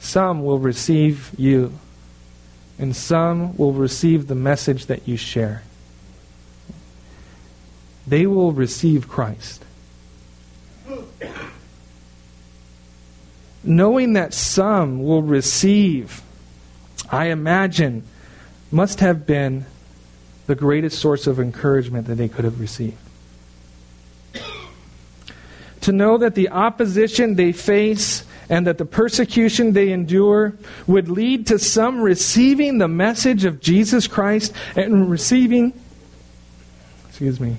[0.00, 1.72] some will receive you,
[2.78, 5.62] and some will receive the message that you share.
[8.06, 9.64] They will receive Christ.
[13.62, 16.22] Knowing that some will receive
[17.10, 18.04] I imagine,
[18.70, 19.66] must have been
[20.46, 22.96] the greatest source of encouragement that they could have received.
[25.82, 30.52] To know that the opposition they face and that the persecution they endure
[30.86, 35.72] would lead to some receiving the message of Jesus Christ and receiving,
[37.08, 37.56] excuse me,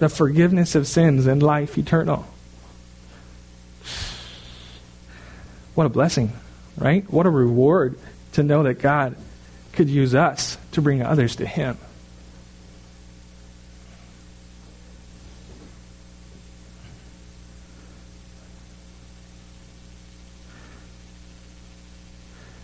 [0.00, 2.26] the forgiveness of sins and life eternal.
[5.74, 6.32] What a blessing
[6.80, 7.08] right?
[7.10, 7.98] What a reward
[8.32, 9.16] to know that God
[9.72, 11.78] could use us to bring others to Him.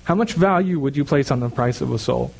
[0.07, 2.33] How much value would you place on the price of a soul?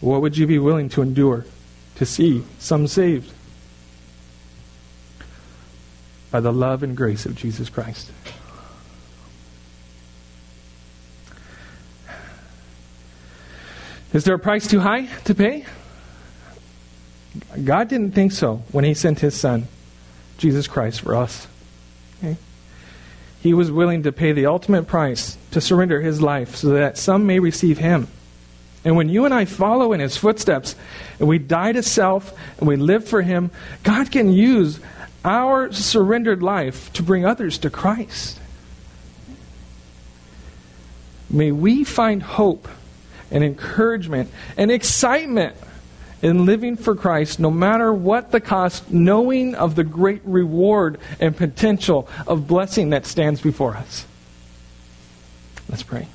[0.00, 1.44] What would you be willing to endure?
[2.00, 3.30] to see some saved
[6.30, 8.10] by the love and grace of Jesus Christ.
[14.14, 15.66] Is there a price too high to pay?
[17.64, 19.68] God didn't think so when He sent His Son,
[20.38, 21.46] Jesus Christ, for us.
[22.18, 22.36] Okay?
[23.40, 27.26] He was willing to pay the ultimate price to surrender His life so that some
[27.26, 28.08] may receive Him.
[28.84, 30.74] And when you and I follow in his footsteps
[31.18, 33.50] and we die to self and we live for him,
[33.82, 34.80] God can use
[35.24, 38.38] our surrendered life to bring others to Christ.
[41.28, 42.68] May we find hope
[43.30, 45.56] and encouragement and excitement
[46.22, 51.36] in living for Christ, no matter what the cost, knowing of the great reward and
[51.36, 54.06] potential of blessing that stands before us.
[55.68, 56.08] Let's pray.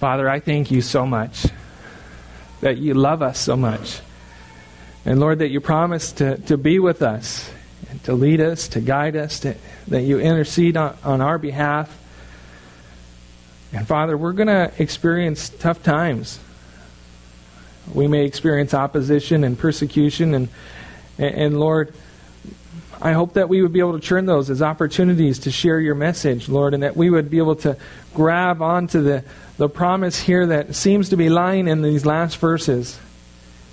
[0.00, 1.46] Father, I thank you so much
[2.60, 4.00] that you love us so much.
[5.06, 7.50] And Lord, that you promise to, to be with us,
[8.04, 9.56] to lead us, to guide us, to,
[9.88, 11.98] that you intercede on, on our behalf.
[13.72, 16.38] And Father, we're going to experience tough times.
[17.92, 20.34] We may experience opposition and persecution.
[20.34, 20.48] And,
[21.18, 21.92] and, Lord,
[23.02, 25.94] I hope that we would be able to turn those as opportunities to share your
[25.94, 27.76] message, Lord, and that we would be able to
[28.14, 29.24] grab onto the,
[29.56, 32.98] the promise here that seems to be lying in these last verses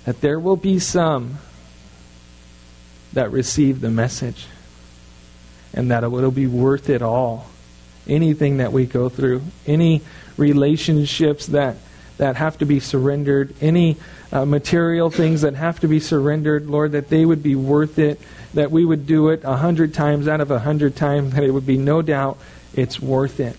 [0.04, 1.38] that there will be some
[3.12, 4.46] that receive the message
[5.74, 7.46] and that it will be worth it all.
[8.06, 10.02] Anything that we go through, any
[10.36, 11.76] relationships that,
[12.18, 13.96] that have to be surrendered, any
[14.32, 18.20] uh, material things that have to be surrendered, Lord, that they would be worth it,
[18.54, 21.50] that we would do it a hundred times out of a hundred times, that it
[21.50, 22.38] would be no doubt
[22.74, 23.56] it's worth it.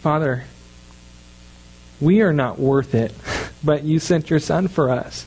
[0.00, 0.44] Father,
[2.00, 3.12] we are not worth it,
[3.64, 5.26] but you sent your Son for us.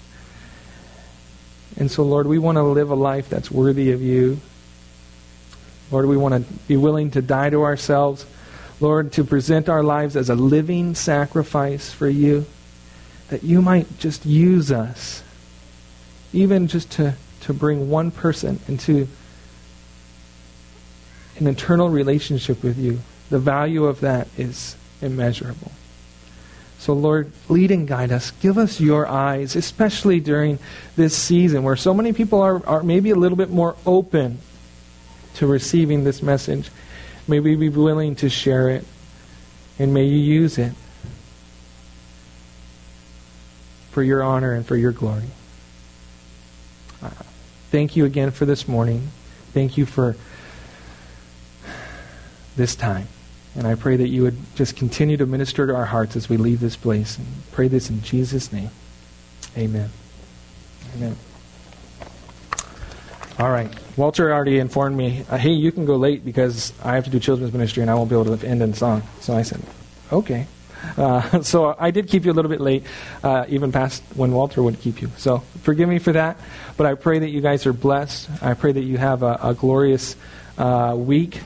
[1.78, 4.40] And so, Lord, we want to live a life that's worthy of you.
[5.90, 8.26] Lord, we want to be willing to die to ourselves.
[8.80, 12.46] Lord, to present our lives as a living sacrifice for you,
[13.30, 15.24] that you might just use us,
[16.34, 19.08] even just to, to bring one person into
[21.38, 23.00] an eternal relationship with you
[23.32, 25.72] the value of that is immeasurable.
[26.82, 28.32] So, Lord, lead and guide us.
[28.32, 30.58] Give us your eyes, especially during
[30.96, 34.40] this season where so many people are, are maybe a little bit more open
[35.36, 36.72] to receiving this message.
[37.28, 38.84] May we be willing to share it,
[39.78, 40.74] and may you use it
[43.92, 45.30] for your honor and for your glory.
[47.70, 49.10] Thank you again for this morning.
[49.54, 50.16] Thank you for
[52.56, 53.08] this time.
[53.56, 56.38] And I pray that you would just continue to minister to our hearts as we
[56.38, 57.18] leave this place.
[57.18, 58.70] And pray this in Jesus' name.
[59.58, 59.90] Amen.
[60.96, 61.18] Amen.
[63.40, 63.70] All right.
[63.98, 67.20] Walter already informed me, uh, hey, you can go late because I have to do
[67.20, 69.04] children's ministry and I won't be able to end in song.
[69.20, 69.62] So I said,
[70.12, 70.48] okay.
[70.98, 72.84] Uh, so I did keep you a little bit late,
[73.24, 75.10] uh, even past when Walter would keep you.
[75.18, 76.40] So forgive me for that.
[76.78, 78.30] But I pray that you guys are blessed.
[78.42, 80.16] I pray that you have a, a glorious
[80.58, 81.42] uh, week.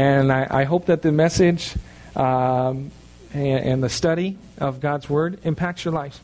[0.00, 1.74] And I, I, hope that the message
[2.16, 2.90] um,
[3.34, 6.20] and, and the study of God's Word impacts your life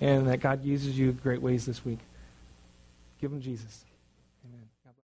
[0.00, 1.98] and that God uses you in great ways this week.
[3.20, 3.84] Give Him Jesus.